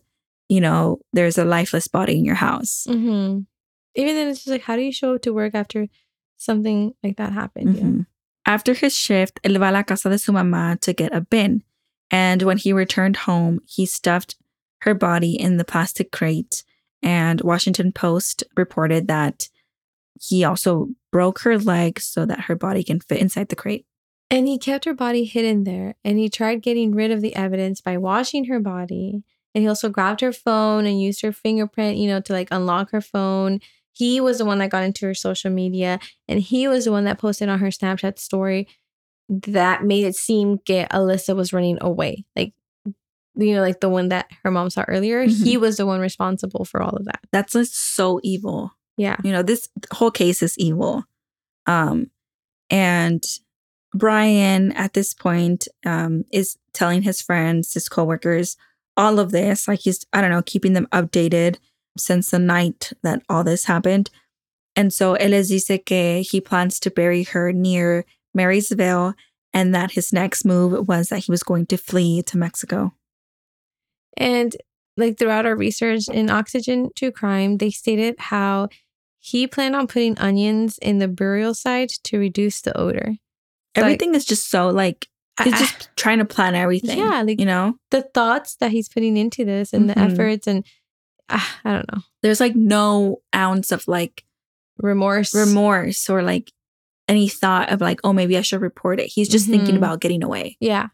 you 0.50 0.60
know, 0.60 1.00
there's 1.14 1.38
a 1.38 1.46
lifeless 1.46 1.88
body 1.88 2.18
in 2.18 2.26
your 2.26 2.34
house. 2.34 2.86
mm-hmm. 2.86 3.40
even 3.94 4.14
then 4.16 4.28
it's 4.28 4.40
just 4.40 4.48
like 4.48 4.64
how 4.68 4.76
do 4.76 4.82
you 4.82 4.92
show 4.92 5.14
up 5.14 5.22
to 5.22 5.32
work 5.32 5.54
after 5.54 5.88
something 6.36 6.92
like 7.02 7.16
that 7.16 7.32
happened 7.32 7.74
know? 7.74 7.82
Mhm. 7.82 8.06
After 8.44 8.74
his 8.74 8.94
shift, 8.94 9.40
él 9.44 9.58
va 9.58 9.70
a 9.70 9.72
la 9.72 9.82
casa 9.82 10.10
de 10.10 10.18
su 10.18 10.32
mamá 10.32 10.78
to 10.80 10.92
get 10.92 11.14
a 11.14 11.22
bin. 11.22 11.62
And 12.10 12.42
when 12.42 12.58
he 12.58 12.74
returned 12.74 13.16
home, 13.28 13.60
he 13.64 13.86
stuffed 13.86 14.36
her 14.82 14.92
body 14.92 15.32
in 15.40 15.56
the 15.56 15.64
plastic 15.64 16.12
crate. 16.12 16.64
And 17.02 17.40
Washington 17.40 17.92
Post 17.92 18.44
reported 18.56 19.08
that 19.08 19.48
he 20.20 20.44
also 20.44 20.88
broke 21.10 21.40
her 21.40 21.58
leg 21.58 21.98
so 22.00 22.24
that 22.26 22.42
her 22.42 22.54
body 22.54 22.84
can 22.84 23.00
fit 23.00 23.20
inside 23.20 23.48
the 23.48 23.56
crate. 23.56 23.86
and 24.30 24.48
he 24.48 24.56
kept 24.58 24.84
her 24.86 24.94
body 24.94 25.24
hidden 25.24 25.64
there 25.64 25.94
and 26.04 26.18
he 26.18 26.28
tried 26.30 26.62
getting 26.62 26.94
rid 26.94 27.10
of 27.10 27.20
the 27.20 27.34
evidence 27.36 27.80
by 27.82 27.98
washing 27.98 28.44
her 28.46 28.60
body 28.60 29.22
and 29.54 29.62
he 29.62 29.68
also 29.68 29.90
grabbed 29.90 30.20
her 30.22 30.32
phone 30.32 30.86
and 30.86 31.02
used 31.02 31.20
her 31.22 31.32
fingerprint 31.32 31.98
you 31.98 32.08
know 32.08 32.20
to 32.20 32.32
like 32.32 32.48
unlock 32.50 32.90
her 32.90 33.00
phone 33.02 33.58
he 33.92 34.20
was 34.20 34.38
the 34.38 34.44
one 34.46 34.58
that 34.58 34.70
got 34.70 34.84
into 34.84 35.04
her 35.04 35.14
social 35.14 35.50
media 35.50 35.98
and 36.28 36.40
he 36.40 36.66
was 36.66 36.84
the 36.86 36.92
one 36.92 37.04
that 37.04 37.18
posted 37.18 37.48
on 37.48 37.58
her 37.58 37.68
snapchat 37.68 38.18
story 38.18 38.66
that 39.28 39.84
made 39.84 40.04
it 40.04 40.16
seem 40.16 40.56
que 40.58 40.86
alyssa 40.90 41.34
was 41.36 41.52
running 41.52 41.76
away 41.82 42.24
like 42.36 42.54
you 43.34 43.54
know 43.54 43.60
like 43.62 43.80
the 43.80 43.88
one 43.88 44.08
that 44.08 44.26
her 44.44 44.50
mom 44.50 44.68
saw 44.70 44.84
earlier 44.88 45.24
he 45.24 45.56
was 45.56 45.76
the 45.76 45.86
one 45.86 46.00
responsible 46.00 46.64
for 46.64 46.82
all 46.82 46.94
of 46.96 47.04
that 47.04 47.20
That's 47.32 47.54
just 47.54 47.74
so 47.74 48.20
evil. 48.22 48.72
yeah 48.96 49.16
You 49.24 49.32
know, 49.32 49.42
this 49.42 49.68
whole 49.92 50.10
case 50.10 50.42
is 50.42 50.58
evil. 50.58 51.04
Um, 51.66 52.10
and 52.68 53.24
Brian, 53.94 54.72
at 54.72 54.94
this 54.94 55.14
point, 55.14 55.68
um, 55.84 56.24
is 56.32 56.56
telling 56.72 57.02
his 57.02 57.20
friends, 57.20 57.74
his 57.74 57.88
coworkers, 57.88 58.56
all 58.96 59.18
of 59.18 59.30
this. 59.30 59.68
Like 59.68 59.80
he's, 59.80 60.06
I 60.12 60.20
don't 60.20 60.30
know, 60.30 60.42
keeping 60.42 60.72
them 60.72 60.88
updated 60.92 61.56
since 61.98 62.30
the 62.30 62.38
night 62.38 62.92
that 63.02 63.22
all 63.28 63.44
this 63.44 63.64
happened. 63.64 64.10
And 64.74 64.92
so 64.92 65.14
él 65.16 65.30
les 65.30 65.48
dice 65.50 65.78
que 65.84 66.22
he 66.22 66.40
plans 66.40 66.80
to 66.80 66.90
bury 66.90 67.24
her 67.24 67.52
near 67.52 68.04
Marysville 68.34 69.14
and 69.52 69.74
that 69.74 69.92
his 69.92 70.12
next 70.12 70.44
move 70.46 70.88
was 70.88 71.08
that 71.08 71.24
he 71.24 71.30
was 71.30 71.42
going 71.42 71.66
to 71.66 71.76
flee 71.76 72.22
to 72.22 72.38
Mexico. 72.38 72.94
And 74.16 74.54
like 74.96 75.18
throughout 75.18 75.46
our 75.46 75.56
research 75.56 76.08
in 76.08 76.30
Oxygen 76.30 76.90
True 76.96 77.10
Crime, 77.10 77.56
they 77.58 77.70
stated 77.70 78.16
how 78.18 78.68
he 79.18 79.46
planned 79.46 79.76
on 79.76 79.86
putting 79.86 80.18
onions 80.18 80.78
in 80.82 80.98
the 80.98 81.08
burial 81.08 81.54
site 81.54 81.92
to 82.04 82.18
reduce 82.18 82.60
the 82.60 82.76
odor. 82.76 83.14
So, 83.76 83.82
Everything 83.82 84.14
is 84.14 84.24
just 84.24 84.50
so 84.50 84.68
like, 84.68 85.08
he's 85.42 85.54
I- 85.54 85.58
just 85.58 85.88
trying 85.96 86.18
to 86.18 86.24
plan 86.26 86.54
everything. 86.54 86.98
Yeah, 86.98 87.22
like- 87.22 87.40
you 87.40 87.46
know? 87.46 87.76
the 87.90 88.02
thoughts 88.02 88.56
that 88.56 88.70
he's 88.70 88.88
putting 88.88 89.16
into 89.16 89.44
this 89.44 89.72
and 89.72 89.84
Mhm. 89.88 89.94
the 89.94 89.98
efforts 90.00 90.46
and 90.46 90.64
ah, 91.28 91.58
I 91.64 91.72
don't 91.72 91.90
know 91.92 92.02
there's 92.22 92.40
like 92.40 92.54
no 92.54 93.22
ounce 93.34 93.72
of 93.72 93.86
like 93.88 94.24
remorse. 94.78 95.34
remorse 95.34 96.08
or 96.10 96.22
like 96.22 96.52
any 97.08 97.28
thought 97.28 97.70
of 97.70 97.80
like, 97.80 98.00
oh, 98.04 98.12
maybe 98.12 98.36
I 98.36 98.42
should 98.42 98.60
report 98.60 99.00
it. 99.00 99.06
He's 99.06 99.28
just 99.28 99.46
thinking 99.48 99.74
Mhm. 99.74 99.78
about 99.78 100.00
getting 100.00 100.22
away. 100.22 100.56
Yeah, 100.60 100.88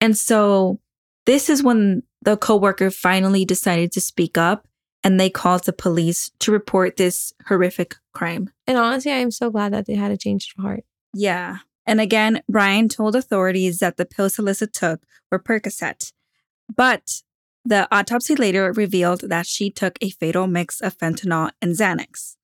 And 0.00 0.16
so 0.16 0.80
this 1.26 1.50
is 1.50 1.62
when 1.62 2.02
the 2.22 2.36
coworker 2.36 2.90
finally 2.90 3.44
decided 3.44 3.92
to 3.92 4.00
speak 4.00 4.38
up 4.38 4.66
and 5.04 5.20
they 5.20 5.30
called 5.30 5.64
the 5.64 5.72
police 5.72 6.30
to 6.40 6.50
report 6.50 6.96
this 6.96 7.32
horrific 7.46 7.96
crime. 8.12 8.50
and 8.66 8.78
honestly, 8.78 9.12
I 9.12 9.18
am 9.18 9.30
so 9.30 9.50
glad 9.50 9.72
that 9.72 9.86
they 9.86 9.94
had 9.94 10.10
a 10.10 10.16
change 10.16 10.52
of 10.56 10.62
heart. 10.62 10.84
Yeah. 11.12 11.58
And 11.86 12.00
again, 12.00 12.42
Brian 12.48 12.88
told 12.88 13.14
authorities 13.14 13.78
that 13.78 13.96
the 13.96 14.06
pills 14.06 14.36
Alyssa 14.36 14.70
took 14.72 15.02
were 15.30 15.38
Percocet. 15.38 16.12
But 16.74 17.22
the 17.64 17.86
autopsy 17.94 18.34
later 18.34 18.72
revealed 18.72 19.22
that 19.28 19.46
she 19.46 19.70
took 19.70 19.98
a 20.00 20.10
fatal 20.10 20.46
mix 20.46 20.80
of 20.80 20.98
fentanyl 20.98 21.50
and 21.62 21.76
Xanax. 21.76 22.36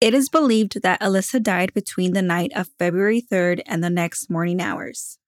It 0.00 0.14
is 0.14 0.28
believed 0.28 0.82
that 0.82 1.00
Alyssa 1.00 1.42
died 1.42 1.72
between 1.74 2.12
the 2.12 2.22
night 2.22 2.52
of 2.56 2.70
February 2.78 3.22
3rd 3.22 3.62
and 3.66 3.84
the 3.84 3.90
next 3.90 4.28
morning 4.30 4.60
hours. 4.60 5.18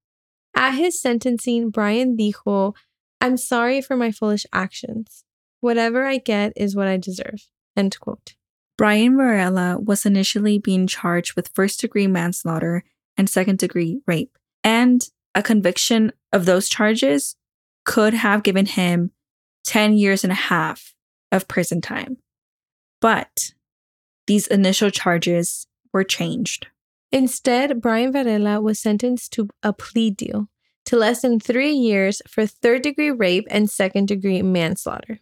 At 0.55 0.73
his 0.73 1.01
sentencing, 1.01 1.71
Brian 1.71 2.17
dijo, 2.17 2.75
"I'm 3.21 3.37
sorry 3.37 3.81
for 3.81 3.97
my 3.97 4.11
foolish 4.11 4.47
actions. 4.53 5.25
Whatever 5.61 6.07
I 6.07 6.19
get 6.19 6.53
is 6.57 6.77
what 6.77 6.87
I 6.87 6.97
deserve." 6.97 7.49
End 7.77 7.99
quote. 7.99 8.35
Brian 8.77 9.17
Varela 9.17 9.79
was 9.79 10.05
initially 10.05 10.59
being 10.59 10.87
charged 10.87 11.35
with 11.35 11.51
first 11.55 11.81
degree 11.81 12.07
manslaughter 12.07 12.85
and 13.17 13.31
second 13.31 13.59
degree 13.59 14.01
rape. 14.07 14.37
And 14.63 15.09
a 15.35 15.43
conviction 15.43 16.13
of 16.33 16.45
those 16.45 16.69
charges 16.69 17.37
could 17.85 18.15
have 18.15 18.43
given 18.43 18.67
him 18.67 19.13
10 19.65 19.97
years 19.97 20.25
and 20.25 20.33
a 20.33 20.37
half 20.37 20.95
of 21.31 21.49
prison 21.49 21.81
time. 21.81 22.19
But 23.01 23.53
these 24.27 24.47
initial 24.47 24.91
charges 24.91 25.67
were 25.93 26.05
changed. 26.05 26.67
Instead, 27.15 27.81
Brian 27.81 28.13
Varela 28.13 28.61
was 28.61 28.79
sentenced 28.81 29.33
to 29.35 29.49
a 29.63 29.73
plea 29.73 30.11
deal 30.11 30.49
to 30.87 30.97
less 30.97 31.23
than 31.23 31.39
three 31.39 31.73
years 31.73 32.21
for 32.29 32.45
third 32.45 32.83
degree 32.83 33.11
rape 33.11 33.47
and 33.51 33.71
second 33.71 34.09
degree 34.09 34.43
manslaughter. 34.43 35.21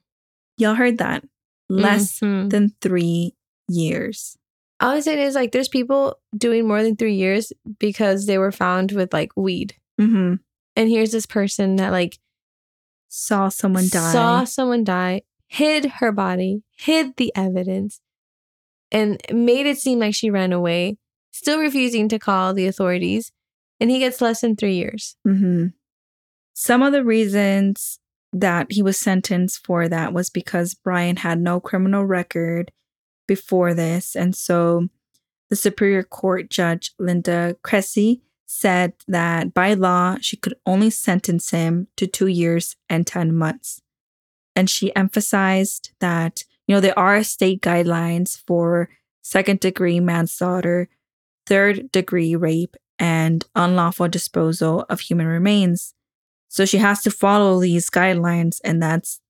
Y'all 0.56 0.74
heard 0.74 0.96
that? 0.98 1.22
Less 1.68 2.18
Mhm. 2.20 2.50
than 2.50 2.74
three 2.80 3.34
years. 3.68 4.36
All 4.80 4.90
I'm 4.92 5.02
saying 5.02 5.18
is 5.20 5.34
like 5.34 5.52
there's 5.52 5.68
people 5.68 6.18
doing 6.36 6.66
more 6.66 6.82
than 6.82 6.96
three 6.96 7.14
years 7.14 7.52
because 7.78 8.26
they 8.26 8.38
were 8.38 8.50
found 8.52 8.92
with 8.92 9.12
like 9.12 9.30
weed. 9.36 9.74
Mm-hmm. 10.00 10.36
And 10.74 10.88
here's 10.88 11.12
this 11.12 11.26
person 11.26 11.76
that 11.76 11.92
like 11.92 12.18
Saw 13.08 13.50
someone 13.50 13.88
die. 13.90 14.12
saw 14.12 14.44
someone 14.44 14.82
die, 14.84 15.22
hid 15.46 15.84
her 16.00 16.10
body, 16.10 16.62
hid 16.78 17.16
the 17.18 17.30
evidence, 17.36 18.00
and 18.90 19.20
made 19.30 19.66
it 19.66 19.78
seem 19.78 19.98
like 19.98 20.14
she 20.14 20.30
ran 20.30 20.52
away, 20.52 20.96
still 21.32 21.58
refusing 21.58 22.08
to 22.08 22.18
call 22.18 22.54
the 22.54 22.66
authorities. 22.66 23.32
And 23.80 23.90
he 23.90 23.98
gets 23.98 24.20
less 24.20 24.42
than 24.42 24.54
three 24.54 24.74
years. 24.76 25.16
hmm 25.24 25.66
Some 26.54 26.82
of 26.82 26.92
the 26.92 27.04
reasons 27.04 27.98
that 28.32 28.70
he 28.70 28.82
was 28.82 28.96
sentenced 28.96 29.66
for 29.66 29.88
that 29.88 30.12
was 30.12 30.30
because 30.30 30.74
Brian 30.74 31.16
had 31.16 31.40
no 31.40 31.60
criminal 31.60 32.06
record 32.06 32.70
before 33.26 33.74
this. 33.74 34.14
And 34.14 34.34
so 34.34 34.88
the 35.50 35.56
Superior 35.56 36.02
Court 36.02 36.48
Judge 36.48 36.92
Linda 36.98 37.56
Krese 37.62 38.20
said 38.46 38.92
that 39.08 39.52
by 39.54 39.74
law, 39.74 40.16
she 40.20 40.36
could 40.36 40.54
only 40.66 40.90
sentence 40.90 41.50
him 41.50 41.88
to 41.96 42.06
two 42.06 42.26
years 42.26 42.76
and 42.88 43.06
10 43.06 43.34
months. 43.34 43.80
And 44.54 44.68
she 44.68 44.94
emphasized 44.94 45.92
that, 46.00 46.44
you 46.66 46.74
know, 46.74 46.80
there 46.80 46.98
are 46.98 47.22
state 47.22 47.62
guidelines 47.62 48.42
for 48.46 48.90
second 49.22 49.60
degree 49.60 50.00
manslaughter, 50.00 50.88
third 51.52 51.92
degree 51.92 52.34
rape, 52.34 52.76
and 52.98 53.44
unlawful 53.54 54.08
disposal 54.08 54.86
of 54.88 55.00
human 55.00 55.26
remains. 55.26 55.92
So 56.48 56.64
she 56.64 56.78
has 56.78 57.02
to 57.02 57.10
follow 57.10 57.60
these 57.60 57.90
guidelines, 57.90 58.58
and 58.64 58.82
that's 58.82 59.20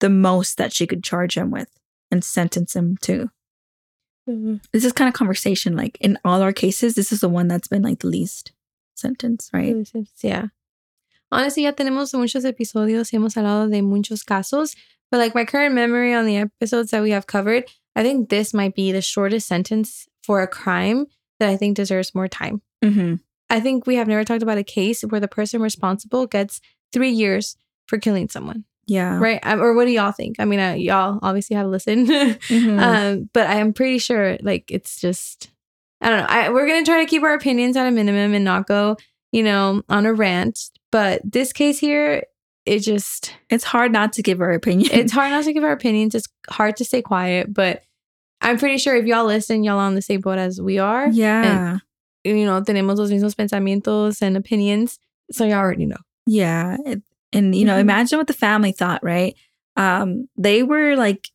the 0.00 0.10
most 0.10 0.58
that 0.58 0.74
she 0.74 0.86
could 0.86 1.02
charge 1.02 1.38
him 1.38 1.50
with 1.50 1.70
and 2.10 2.22
sentence 2.22 2.76
him 2.76 2.98
to. 2.98 3.30
Mm-hmm. 4.28 4.56
This 4.72 4.84
is 4.84 4.92
kind 4.92 5.08
of 5.08 5.14
conversation. 5.14 5.74
Like 5.74 5.96
in 6.02 6.18
all 6.22 6.42
our 6.42 6.52
cases, 6.52 6.96
this 6.96 7.12
is 7.12 7.20
the 7.20 7.30
one 7.30 7.48
that's 7.48 7.68
been 7.68 7.82
like 7.82 8.00
the 8.00 8.08
least 8.08 8.52
sentence, 8.94 9.48
right? 9.54 9.88
Yeah. 10.20 10.48
Honestly, 11.32 11.62
ya 11.62 11.70
tenemos 11.72 12.12
muchos 12.12 12.44
episodios 12.44 13.10
y 13.10 13.18
hemos 13.18 13.36
hablado 13.36 13.70
de 13.70 13.80
muchos 13.80 14.22
casos, 14.22 14.76
but 15.10 15.16
like 15.16 15.34
my 15.34 15.46
current 15.46 15.74
memory 15.74 16.12
on 16.12 16.26
the 16.26 16.36
episodes 16.36 16.90
that 16.90 17.02
we 17.02 17.12
have 17.12 17.26
covered, 17.26 17.64
I 17.96 18.02
think 18.02 18.28
this 18.28 18.52
might 18.52 18.74
be 18.74 18.92
the 18.92 19.00
shortest 19.00 19.48
sentence 19.48 20.06
for 20.22 20.42
a 20.42 20.46
crime 20.46 21.06
that 21.40 21.48
I 21.48 21.56
think 21.56 21.76
deserves 21.76 22.14
more 22.14 22.28
time. 22.28 22.62
Mm-hmm. 22.84 23.16
I 23.50 23.58
think 23.60 23.86
we 23.86 23.96
have 23.96 24.06
never 24.06 24.22
talked 24.24 24.44
about 24.44 24.58
a 24.58 24.62
case 24.64 25.02
where 25.02 25.20
the 25.20 25.26
person 25.28 25.60
responsible 25.60 26.26
gets 26.28 26.60
three 26.92 27.10
years 27.10 27.56
for 27.88 27.98
killing 27.98 28.28
someone, 28.28 28.64
Yeah. 28.86 29.18
right? 29.18 29.40
Um, 29.42 29.60
or 29.60 29.74
what 29.74 29.86
do 29.86 29.90
y'all 29.90 30.12
think? 30.12 30.36
I 30.38 30.44
mean, 30.44 30.60
uh, 30.60 30.74
y'all 30.74 31.18
obviously 31.22 31.56
have 31.56 31.66
listened, 31.66 32.06
Mhm. 32.08 32.80
um, 32.80 33.30
but 33.34 33.48
I 33.48 33.56
am 33.56 33.72
pretty 33.72 33.98
sure 33.98 34.38
like 34.42 34.70
it's 34.70 35.00
just 35.00 35.50
I 36.00 36.08
don't 36.10 36.20
know. 36.20 36.26
I, 36.28 36.48
we're 36.50 36.66
gonna 36.68 36.84
try 36.84 37.00
to 37.04 37.10
keep 37.10 37.22
our 37.24 37.34
opinions 37.34 37.76
at 37.76 37.86
a 37.86 37.90
minimum 37.90 38.32
and 38.34 38.44
not 38.44 38.66
go, 38.68 38.96
you 39.32 39.42
know, 39.42 39.82
on 39.88 40.06
a 40.06 40.14
rant. 40.14 40.70
But 40.92 41.20
this 41.24 41.52
case 41.52 41.78
here, 41.78 42.22
it 42.66 42.78
just 42.80 43.34
it's 43.50 43.64
hard 43.64 43.92
not 43.92 44.12
to 44.14 44.22
give 44.22 44.40
our 44.40 44.52
opinion. 44.52 44.90
it's 44.92 45.12
hard 45.12 45.30
not 45.30 45.44
to 45.44 45.52
give 45.52 45.64
our 45.64 45.72
opinions. 45.72 46.14
It's 46.14 46.28
hard 46.48 46.76
to 46.76 46.84
stay 46.84 47.02
quiet, 47.02 47.52
but 47.52 47.82
I'm 48.40 48.58
pretty 48.58 48.78
sure 48.78 48.96
if 48.96 49.06
y'all 49.06 49.26
listen, 49.26 49.64
y'all 49.64 49.78
on 49.78 49.94
the 49.94 50.02
same 50.02 50.20
boat 50.20 50.38
as 50.38 50.60
we 50.60 50.78
are. 50.78 51.08
yeah. 51.08 51.78
You 52.24 52.44
know, 52.44 52.60
tenemos 52.62 52.98
los 52.98 53.10
mismos 53.10 53.34
pensamientos 53.34 54.20
and 54.20 54.36
opinions. 54.36 54.98
So 55.32 55.44
y'all 55.44 55.58
already 55.58 55.86
know. 55.86 55.96
Yeah. 56.26 56.76
It- 56.84 57.02
and, 57.32 57.54
you 57.54 57.64
know, 57.64 57.76
Mhm. 57.76 57.80
imagine 57.80 58.18
what 58.18 58.26
the 58.26 58.32
family 58.34 58.72
thought, 58.72 59.02
right? 59.04 59.34
Um, 59.76 60.28
they 60.36 60.62
were 60.62 60.96
like, 60.96 61.28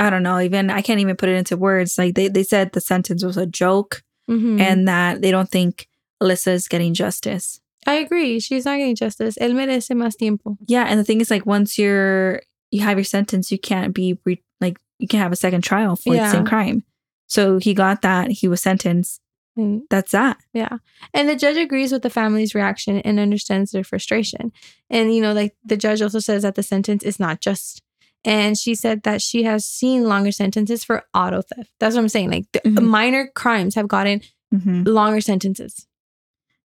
I 0.00 0.10
don't 0.10 0.22
know, 0.24 0.38
even 0.40 0.68
I 0.68 0.82
can't 0.82 1.00
even 1.00 1.16
put 1.16 1.28
it 1.28 1.36
into 1.36 1.56
words. 1.56 1.96
Like 1.96 2.14
they, 2.14 2.28
they 2.28 2.42
said 2.42 2.72
the 2.72 2.80
sentence 2.80 3.24
was 3.24 3.36
a 3.36 3.46
joke 3.46 4.02
Mhm. 4.28 4.60
and 4.60 4.86
that 4.88 5.22
they 5.22 5.30
don't 5.30 5.48
think 5.50 5.86
Alyssa 6.22 6.52
is 6.52 6.68
getting 6.68 6.92
justice. 6.92 7.60
I 7.86 7.94
agree. 7.94 8.38
She's 8.40 8.64
not 8.64 8.76
getting 8.78 8.96
justice. 8.96 9.38
Él 9.40 9.52
merece 9.54 9.90
más 9.96 10.16
tiempo. 10.16 10.56
Yeah. 10.66 10.84
And 10.88 10.98
the 11.00 11.04
thing 11.04 11.20
is, 11.20 11.30
like, 11.30 11.46
once 11.46 11.78
you're, 11.78 12.42
you 12.70 12.80
have 12.82 12.98
your 12.98 13.04
sentence, 13.04 13.50
you 13.52 13.58
can't 13.58 13.94
be, 13.94 14.18
re- 14.26 14.42
like, 14.60 14.78
you 14.98 15.08
can 15.08 15.20
have 15.20 15.32
a 15.32 15.36
second 15.36 15.62
trial 15.62 15.96
for 15.96 16.12
the 16.14 16.30
same 16.30 16.44
crime. 16.44 16.84
So 17.26 17.58
he 17.58 17.74
got 17.74 18.02
that. 18.02 18.30
He 18.30 18.48
was 18.48 18.60
sentenced. 18.62 19.20
And 19.56 19.82
That's 19.90 20.12
that. 20.12 20.38
Yeah. 20.52 20.78
And 21.12 21.28
the 21.28 21.34
judge 21.36 21.56
agrees 21.56 21.90
with 21.92 22.02
the 22.02 22.10
family's 22.10 22.54
reaction 22.54 22.98
and 23.00 23.18
understands 23.18 23.70
their 23.72 23.82
frustration. 23.84 24.52
And, 24.88 25.14
you 25.14 25.20
know, 25.20 25.32
like 25.32 25.56
the 25.64 25.76
judge 25.76 26.00
also 26.00 26.20
says 26.20 26.42
that 26.42 26.54
the 26.54 26.62
sentence 26.62 27.02
is 27.02 27.18
not 27.18 27.40
just. 27.40 27.82
And 28.24 28.56
she 28.56 28.74
said 28.74 29.02
that 29.02 29.20
she 29.20 29.42
has 29.44 29.64
seen 29.66 30.04
longer 30.04 30.32
sentences 30.32 30.84
for 30.84 31.04
auto 31.14 31.42
theft. 31.42 31.70
That's 31.80 31.94
what 31.96 32.02
I'm 32.02 32.08
saying. 32.08 32.30
Like 32.30 32.46
the 32.52 32.60
Mhm. 32.60 32.82
minor 32.82 33.30
crimes 33.34 33.74
have 33.74 33.88
gotten 33.88 34.20
hmm 34.50 34.84
longer 34.84 35.20
sentences. 35.20 35.86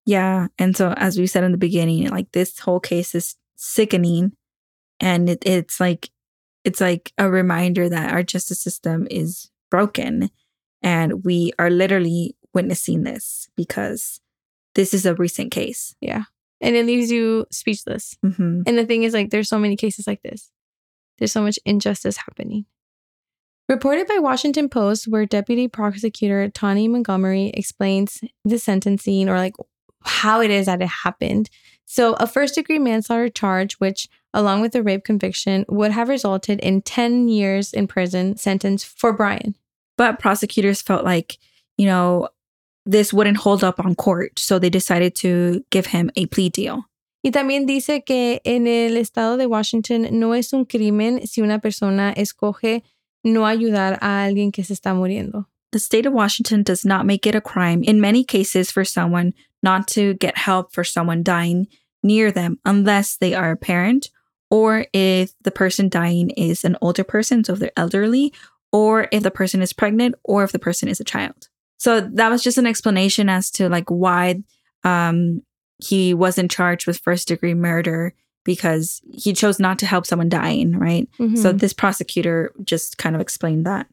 Yeah. 0.06 0.48
And 0.58 0.76
so, 0.76 0.92
as 0.96 1.18
we 1.18 1.26
said 1.26 1.44
in 1.44 1.52
the 1.52 1.58
beginning, 1.58 2.08
like 2.10 2.30
this 2.32 2.58
whole 2.60 2.80
case 2.80 3.14
is 3.14 3.36
sickening. 3.56 4.32
And 5.00 5.28
it, 5.28 5.42
it's 5.44 5.80
like, 5.80 6.10
it's 6.64 6.80
like 6.80 7.12
a 7.18 7.30
reminder 7.30 7.88
that 7.88 8.12
our 8.12 8.22
justice 8.22 8.60
system 8.60 9.06
is 9.10 9.50
broken. 9.70 10.30
And 10.82 11.24
we 11.24 11.52
are 11.58 11.70
literally 11.70 12.36
witnessing 12.54 13.04
this 13.04 13.48
because 13.56 14.20
this 14.74 14.92
is 14.94 15.06
a 15.06 15.14
recent 15.14 15.50
case. 15.50 15.94
Yeah. 16.00 16.24
And 16.60 16.76
it 16.76 16.86
leaves 16.86 17.10
you 17.10 17.46
speechless. 17.50 18.16
hmm 18.22 18.62
And 18.66 18.78
the 18.78 18.86
thing 18.86 19.02
is, 19.02 19.14
like, 19.14 19.30
there's 19.30 19.48
so 19.48 19.58
many 19.58 19.76
cases 19.76 20.06
like 20.06 20.22
this. 20.22 20.50
There's 21.18 21.32
so 21.32 21.42
much 21.42 21.58
injustice 21.64 22.16
happening. 22.16 22.66
Reported 23.68 24.06
by 24.06 24.18
Washington 24.18 24.68
Post, 24.68 25.08
where 25.08 25.24
Deputy 25.24 25.68
Prosecutor 25.68 26.48
Tawny 26.50 26.88
Montgomery 26.88 27.48
explains 27.54 28.20
the 28.44 28.58
sentencing 28.58 29.28
or 29.28 29.36
like 29.38 29.54
how 30.04 30.40
it 30.40 30.50
is 30.50 30.66
that 30.66 30.82
it 30.82 30.88
happened. 30.88 31.48
So, 31.84 32.14
a 32.14 32.26
first 32.26 32.54
degree 32.54 32.78
manslaughter 32.78 33.28
charge, 33.28 33.74
which, 33.74 34.08
along 34.34 34.60
with 34.60 34.72
the 34.72 34.82
rape 34.82 35.04
conviction, 35.04 35.64
would 35.68 35.92
have 35.92 36.08
resulted 36.08 36.60
in 36.60 36.82
10 36.82 37.28
years 37.28 37.72
in 37.72 37.86
prison 37.86 38.36
sentence 38.36 38.84
for 38.84 39.12
Brian. 39.12 39.54
But 39.96 40.18
prosecutors 40.18 40.82
felt 40.82 41.04
like, 41.04 41.38
you 41.76 41.86
know, 41.86 42.28
this 42.84 43.12
wouldn't 43.12 43.36
hold 43.36 43.62
up 43.62 43.78
on 43.78 43.94
court. 43.94 44.38
So 44.38 44.58
they 44.58 44.70
decided 44.70 45.14
to 45.16 45.64
give 45.70 45.86
him 45.86 46.10
a 46.16 46.26
plea 46.26 46.48
deal. 46.48 46.84
Y 47.24 47.30
también 47.30 47.66
dice 47.66 48.04
que 48.04 48.40
en 48.44 48.66
el 48.66 48.96
estado 48.96 49.36
de 49.36 49.46
Washington 49.46 50.08
no 50.18 50.32
es 50.32 50.52
un 50.52 50.64
crimen 50.64 51.24
si 51.26 51.40
una 51.40 51.60
persona 51.60 52.12
escoge 52.16 52.82
no 53.22 53.46
ayudar 53.46 53.98
a 54.00 54.24
alguien 54.24 54.52
que 54.52 54.64
se 54.64 54.74
está 54.74 54.92
muriendo. 54.92 55.46
The 55.70 55.78
state 55.78 56.04
of 56.04 56.12
Washington 56.12 56.64
does 56.64 56.84
not 56.84 57.06
make 57.06 57.26
it 57.26 57.36
a 57.36 57.40
crime 57.40 57.82
in 57.84 58.00
many 58.00 58.24
cases 58.24 58.72
for 58.72 58.84
someone 58.84 59.32
not 59.62 59.86
to 59.88 60.14
get 60.14 60.36
help 60.36 60.72
for 60.72 60.82
someone 60.82 61.22
dying 61.22 61.68
near 62.02 62.32
them 62.32 62.58
unless 62.64 63.16
they 63.16 63.34
are 63.34 63.52
a 63.52 63.56
parent 63.56 64.10
or 64.52 64.84
if 64.92 65.32
the 65.42 65.50
person 65.50 65.88
dying 65.88 66.28
is 66.30 66.62
an 66.62 66.76
older 66.82 67.02
person, 67.04 67.42
so 67.42 67.54
if 67.54 67.58
they're 67.58 67.72
elderly, 67.76 68.34
or 68.70 69.08
if 69.10 69.22
the 69.22 69.30
person 69.30 69.62
is 69.62 69.72
pregnant, 69.72 70.14
or 70.24 70.44
if 70.44 70.52
the 70.52 70.58
person 70.58 70.88
is 70.88 71.00
a 71.00 71.04
child. 71.04 71.48
So 71.78 72.00
that 72.00 72.28
was 72.30 72.42
just 72.42 72.58
an 72.58 72.66
explanation 72.66 73.30
as 73.30 73.50
to 73.52 73.70
like 73.70 73.88
why 73.88 74.42
um, 74.84 75.40
he 75.78 76.12
wasn't 76.12 76.50
charged 76.50 76.86
with 76.86 76.98
first 76.98 77.28
degree 77.28 77.54
murder 77.54 78.12
because 78.44 79.00
he 79.10 79.32
chose 79.32 79.58
not 79.58 79.78
to 79.78 79.86
help 79.86 80.04
someone 80.04 80.28
dying, 80.28 80.76
right? 80.78 81.08
So 81.16 81.24
Mhm. 81.52 81.58
this 81.60 81.72
prosecutor 81.72 82.52
just 82.62 82.98
kind 82.98 83.14
of 83.16 83.22
explained 83.22 83.64
that. 83.66 83.86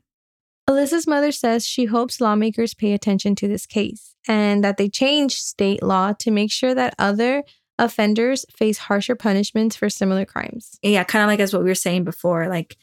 Alyssa's 0.70 1.08
mother 1.08 1.32
says 1.32 1.66
she 1.66 1.86
hopes 1.86 2.20
lawmakers 2.20 2.74
pay 2.74 2.94
attention 2.94 3.34
to 3.36 3.48
this 3.48 3.66
case 3.66 4.16
and 4.28 4.64
that 4.64 4.78
they 4.78 4.90
change 4.90 5.42
state 5.42 5.82
law 5.82 6.14
to 6.20 6.32
make 6.32 6.52
sure 6.52 6.76
that 6.76 6.94
other 7.00 7.44
offenders 7.80 8.46
face 8.56 8.78
harsher 8.78 9.16
punishments 9.16 9.76
for 9.76 9.90
similar 9.90 10.26
crimes. 10.26 10.78
yeah, 10.84 11.04
kind 11.04 11.24
of 11.24 11.28
like 11.28 11.40
as 11.40 11.54
what 11.54 11.64
we 11.64 11.70
were 11.70 11.76
saying 11.76 12.04
before, 12.04 12.48
like 12.48 12.78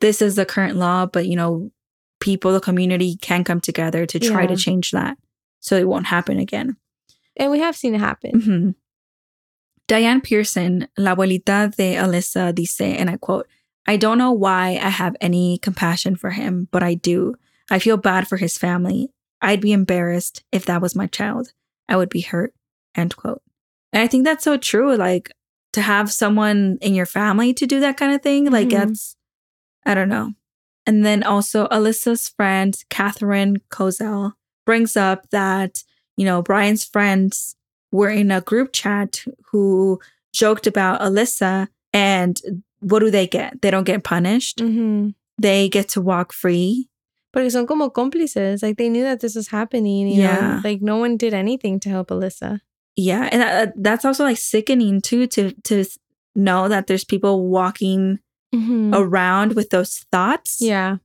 this 0.00 0.20
is 0.22 0.34
the 0.36 0.44
current 0.46 0.76
law, 0.76 1.06
but 1.06 1.26
you 1.26 1.36
know, 1.36 1.70
people, 2.20 2.52
the 2.52 2.60
community 2.60 3.16
can 3.16 3.44
come 3.44 3.60
together 3.60 4.06
to 4.06 4.18
try 4.18 4.46
to 4.46 4.56
change 4.56 4.90
that 4.92 5.18
so 5.60 5.76
it 5.76 5.86
won't 5.88 6.06
happen 6.06 6.38
again. 6.38 6.76
And 7.36 7.50
we 7.50 7.58
have 7.60 7.76
seen 7.76 7.94
it 7.94 7.98
happen. 8.00 8.40
Mhm. 8.40 8.74
Diane 9.86 10.20
Pearson, 10.20 10.88
la 10.96 11.14
abuelita 11.14 11.74
de 11.76 11.94
Alyssa, 11.96 12.54
dice, 12.54 12.80
and 12.80 13.10
I 13.10 13.16
quote, 13.18 13.46
I 13.86 13.96
don't 13.98 14.16
know 14.16 14.32
why 14.32 14.78
I 14.82 14.88
have 14.88 15.14
any 15.20 15.58
compassion 15.58 16.16
for 16.16 16.30
him, 16.30 16.68
but 16.70 16.82
I 16.82 16.94
do. 16.94 17.34
I 17.70 17.78
feel 17.78 17.98
bad 17.98 18.26
for 18.26 18.38
his 18.38 18.56
family. 18.56 19.10
I'd 19.42 19.60
be 19.60 19.72
embarrassed 19.72 20.42
if 20.52 20.64
that 20.66 20.80
was 20.80 20.94
my 20.96 21.06
child. 21.06 21.52
I 21.88 21.96
would 21.96 22.08
be 22.08 22.22
hurt. 22.22 22.54
End 22.94 23.14
quote. 23.16 23.42
And 23.94 24.02
I 24.02 24.06
think 24.08 24.24
that's 24.24 24.44
so 24.44 24.56
true. 24.58 24.94
Like 24.96 25.30
to 25.72 25.80
have 25.80 26.12
someone 26.12 26.76
in 26.82 26.94
your 26.94 27.06
family 27.06 27.54
to 27.54 27.66
do 27.66 27.80
that 27.80 27.96
kind 27.96 28.12
of 28.14 28.20
thing, 28.22 28.50
like 28.50 28.68
Mhm. 28.68 28.72
that's, 28.72 29.16
I 29.86 29.94
don't 29.94 30.08
know. 30.10 30.32
And 30.86 31.06
then 31.06 31.22
also 31.22 31.66
Alyssa's 31.68 32.28
friend, 32.28 32.76
Catherine 32.90 33.56
Kozel, 33.70 34.32
brings 34.66 34.96
up 34.96 35.30
that, 35.30 35.82
you 36.16 36.24
know, 36.26 36.42
Brian's 36.42 36.84
friends 36.84 37.56
were 37.90 38.10
in 38.10 38.30
a 38.30 38.40
group 38.42 38.72
chat 38.72 39.24
who 39.52 40.00
joked 40.34 40.66
about 40.66 41.00
Alyssa 41.00 41.68
and 41.92 42.40
what 42.80 42.98
do 42.98 43.10
they 43.10 43.26
get? 43.26 43.62
They 43.62 43.70
don't 43.70 43.84
get 43.86 44.04
punished. 44.04 44.58
Mhm. 44.58 45.14
They 45.38 45.68
get 45.68 45.88
to 45.90 46.00
walk 46.02 46.32
free. 46.32 46.88
Porque 47.32 47.50
son 47.50 47.66
como 47.66 47.88
cómplices. 47.90 48.62
Like 48.62 48.76
they 48.76 48.88
knew 48.88 49.02
that 49.04 49.20
this 49.20 49.34
was 49.34 49.48
happening. 49.48 50.08
You 50.08 50.22
Yeah. 50.22 50.40
Know? 50.56 50.60
Like 50.68 50.82
no 50.82 50.98
one 50.98 51.16
did 51.16 51.32
anything 51.34 51.80
to 51.80 51.88
help 51.88 52.08
Alyssa. 52.10 52.60
Yeah, 52.96 53.28
and 53.32 53.42
that, 53.42 53.72
that's 53.76 54.04
also 54.04 54.24
like 54.24 54.38
sickening 54.38 55.00
too 55.00 55.26
to 55.28 55.52
to 55.64 55.84
know 56.36 56.68
that 56.68 56.86
there's 56.86 57.04
people 57.04 57.48
walking 57.48 58.18
mm-hmm. 58.54 58.92
around 58.94 59.54
with 59.54 59.70
those 59.70 60.04
thoughts. 60.12 60.58
Yeah. 60.60 60.96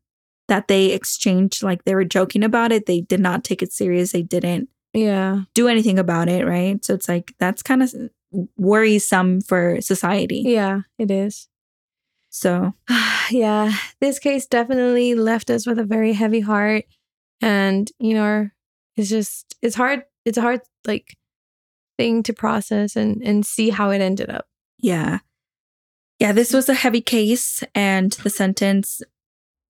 that 0.47 0.67
they 0.67 0.87
exchanged 0.87 1.61
like 1.61 1.83
they 1.85 1.93
were 1.93 2.03
joking 2.05 2.43
about 2.43 2.71
it. 2.71 2.87
They 2.87 3.01
did 3.01 3.19
not 3.19 3.43
take 3.43 3.61
it 3.61 3.71
serious. 3.71 4.11
They 4.11 4.23
didn't 4.23 4.67
Yeah. 4.93 5.41
do 5.53 5.67
anything 5.67 5.99
about 5.99 6.27
it, 6.27 6.45
right? 6.45 6.83
So 6.83 6.95
it's 6.95 7.07
like 7.07 7.33
that's 7.39 7.61
kind 7.61 7.83
of 7.83 7.93
worrisome 8.57 9.41
for 9.41 9.79
society. 9.81 10.41
Yeah, 10.45 10.81
it 10.97 11.11
is. 11.11 11.47
So 12.29 12.73
yeah, 13.31 13.73
this 14.01 14.17
case 14.19 14.47
definitely 14.47 15.13
left 15.15 15.49
us 15.49 15.65
with 15.67 15.77
a 15.79 15.83
very 15.83 16.13
heavy 16.13 16.39
heart. 16.41 16.85
And, 17.41 17.89
you 17.99 18.13
know, 18.15 18.49
it's 18.95 19.09
just, 19.09 19.55
it's 19.61 19.75
hard, 19.75 20.03
it's 20.25 20.37
hard, 20.37 20.61
like, 20.85 21.15
thing 21.99 22.23
to 22.23 22.33
process 22.33 22.95
and, 22.95 23.21
and 23.21 23.45
see 23.45 23.69
how 23.69 23.89
it 23.89 23.99
ended 24.01 24.29
up. 24.29 24.47
yeah, 24.79 25.19
yeah, 26.19 26.33
this 26.33 26.53
was 26.53 26.67
a 26.67 26.73
heavy 26.73 27.01
case, 27.01 27.63
and 27.73 28.11
the 28.11 28.29
sentence, 28.29 29.01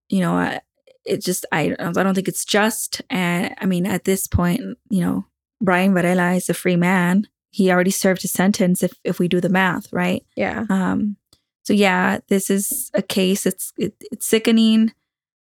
you 0.10 0.20
know, 0.20 0.38
uh, 0.38 0.60
it 1.06 1.24
just 1.24 1.46
I 1.52 1.76
I 1.80 1.92
don't 1.92 2.16
think 2.16 2.28
it's 2.28 2.46
just. 2.46 3.02
And 3.10 3.54
I 3.62 3.66
mean, 3.68 3.86
at 3.86 4.04
this 4.04 4.28
point, 4.28 4.62
you 4.90 5.02
know, 5.02 5.26
Brian 5.62 5.94
Varela 5.94 6.34
is 6.34 6.50
a 6.50 6.56
free 6.56 6.76
man. 6.76 7.28
He 7.52 7.72
already 7.72 7.92
served 7.92 8.24
his 8.24 8.32
sentence 8.32 8.82
if 8.82 8.94
if 9.04 9.20
we 9.20 9.28
do 9.28 9.40
the 9.40 9.50
math, 9.50 9.94
right? 9.94 10.26
Yeah. 10.36 10.66
Um, 10.70 11.18
so 11.64 11.74
yeah, 11.74 12.20
this 12.30 12.50
is 12.50 12.90
a 12.96 13.04
case. 13.04 13.46
It's 13.46 13.72
it, 13.78 13.94
it's 14.12 14.26
sickening, 14.26 14.94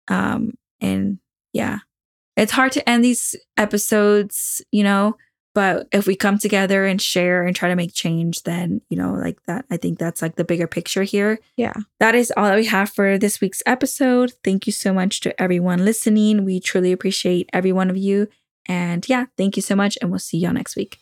um, 0.10 0.58
and 0.82 1.20
yeah, 1.54 1.80
it's 2.36 2.52
hard 2.52 2.74
to 2.74 2.90
end 2.90 3.06
these 3.06 3.38
episodes, 3.56 4.62
you 4.72 4.84
know. 4.84 5.16
But 5.56 5.88
if 5.92 6.06
we 6.06 6.16
come 6.16 6.38
together 6.38 6.86
and 6.86 7.02
share 7.02 7.44
and 7.44 7.56
try 7.56 7.70
to 7.70 7.76
make 7.76 7.94
change, 7.94 8.44
then 8.44 8.82
you 8.90 8.98
know, 8.98 9.14
like 9.14 9.42
that, 9.44 9.66
I 9.72 9.78
think 9.78 9.98
that's 9.98 10.22
like 10.22 10.36
the 10.36 10.46
bigger 10.46 10.68
picture 10.68 11.04
here. 11.04 11.40
Yeah. 11.58 11.74
That 12.00 12.16
is 12.16 12.32
all 12.38 12.46
that 12.46 12.56
we 12.56 12.66
have 12.66 12.90
for 12.90 13.18
this 13.18 13.42
week's 13.42 13.64
episode. 13.66 14.34
Thank 14.44 14.68
you 14.68 14.74
so 14.74 14.94
much 14.94 15.22
to 15.22 15.42
everyone 15.42 15.86
listening. 15.86 16.46
We 16.46 16.60
truly 16.60 16.92
appreciate 16.92 17.50
every 17.52 17.72
one 17.72 17.90
of 17.90 17.98
you. 17.98 18.28
And 18.68 19.08
yeah, 19.10 19.26
thank 19.38 19.56
you 19.56 19.64
so 19.64 19.76
much, 19.76 19.98
and 20.00 20.12
we'll 20.12 20.20
see 20.20 20.38
y'all 20.38 20.54
next 20.54 20.76
week. 20.76 21.00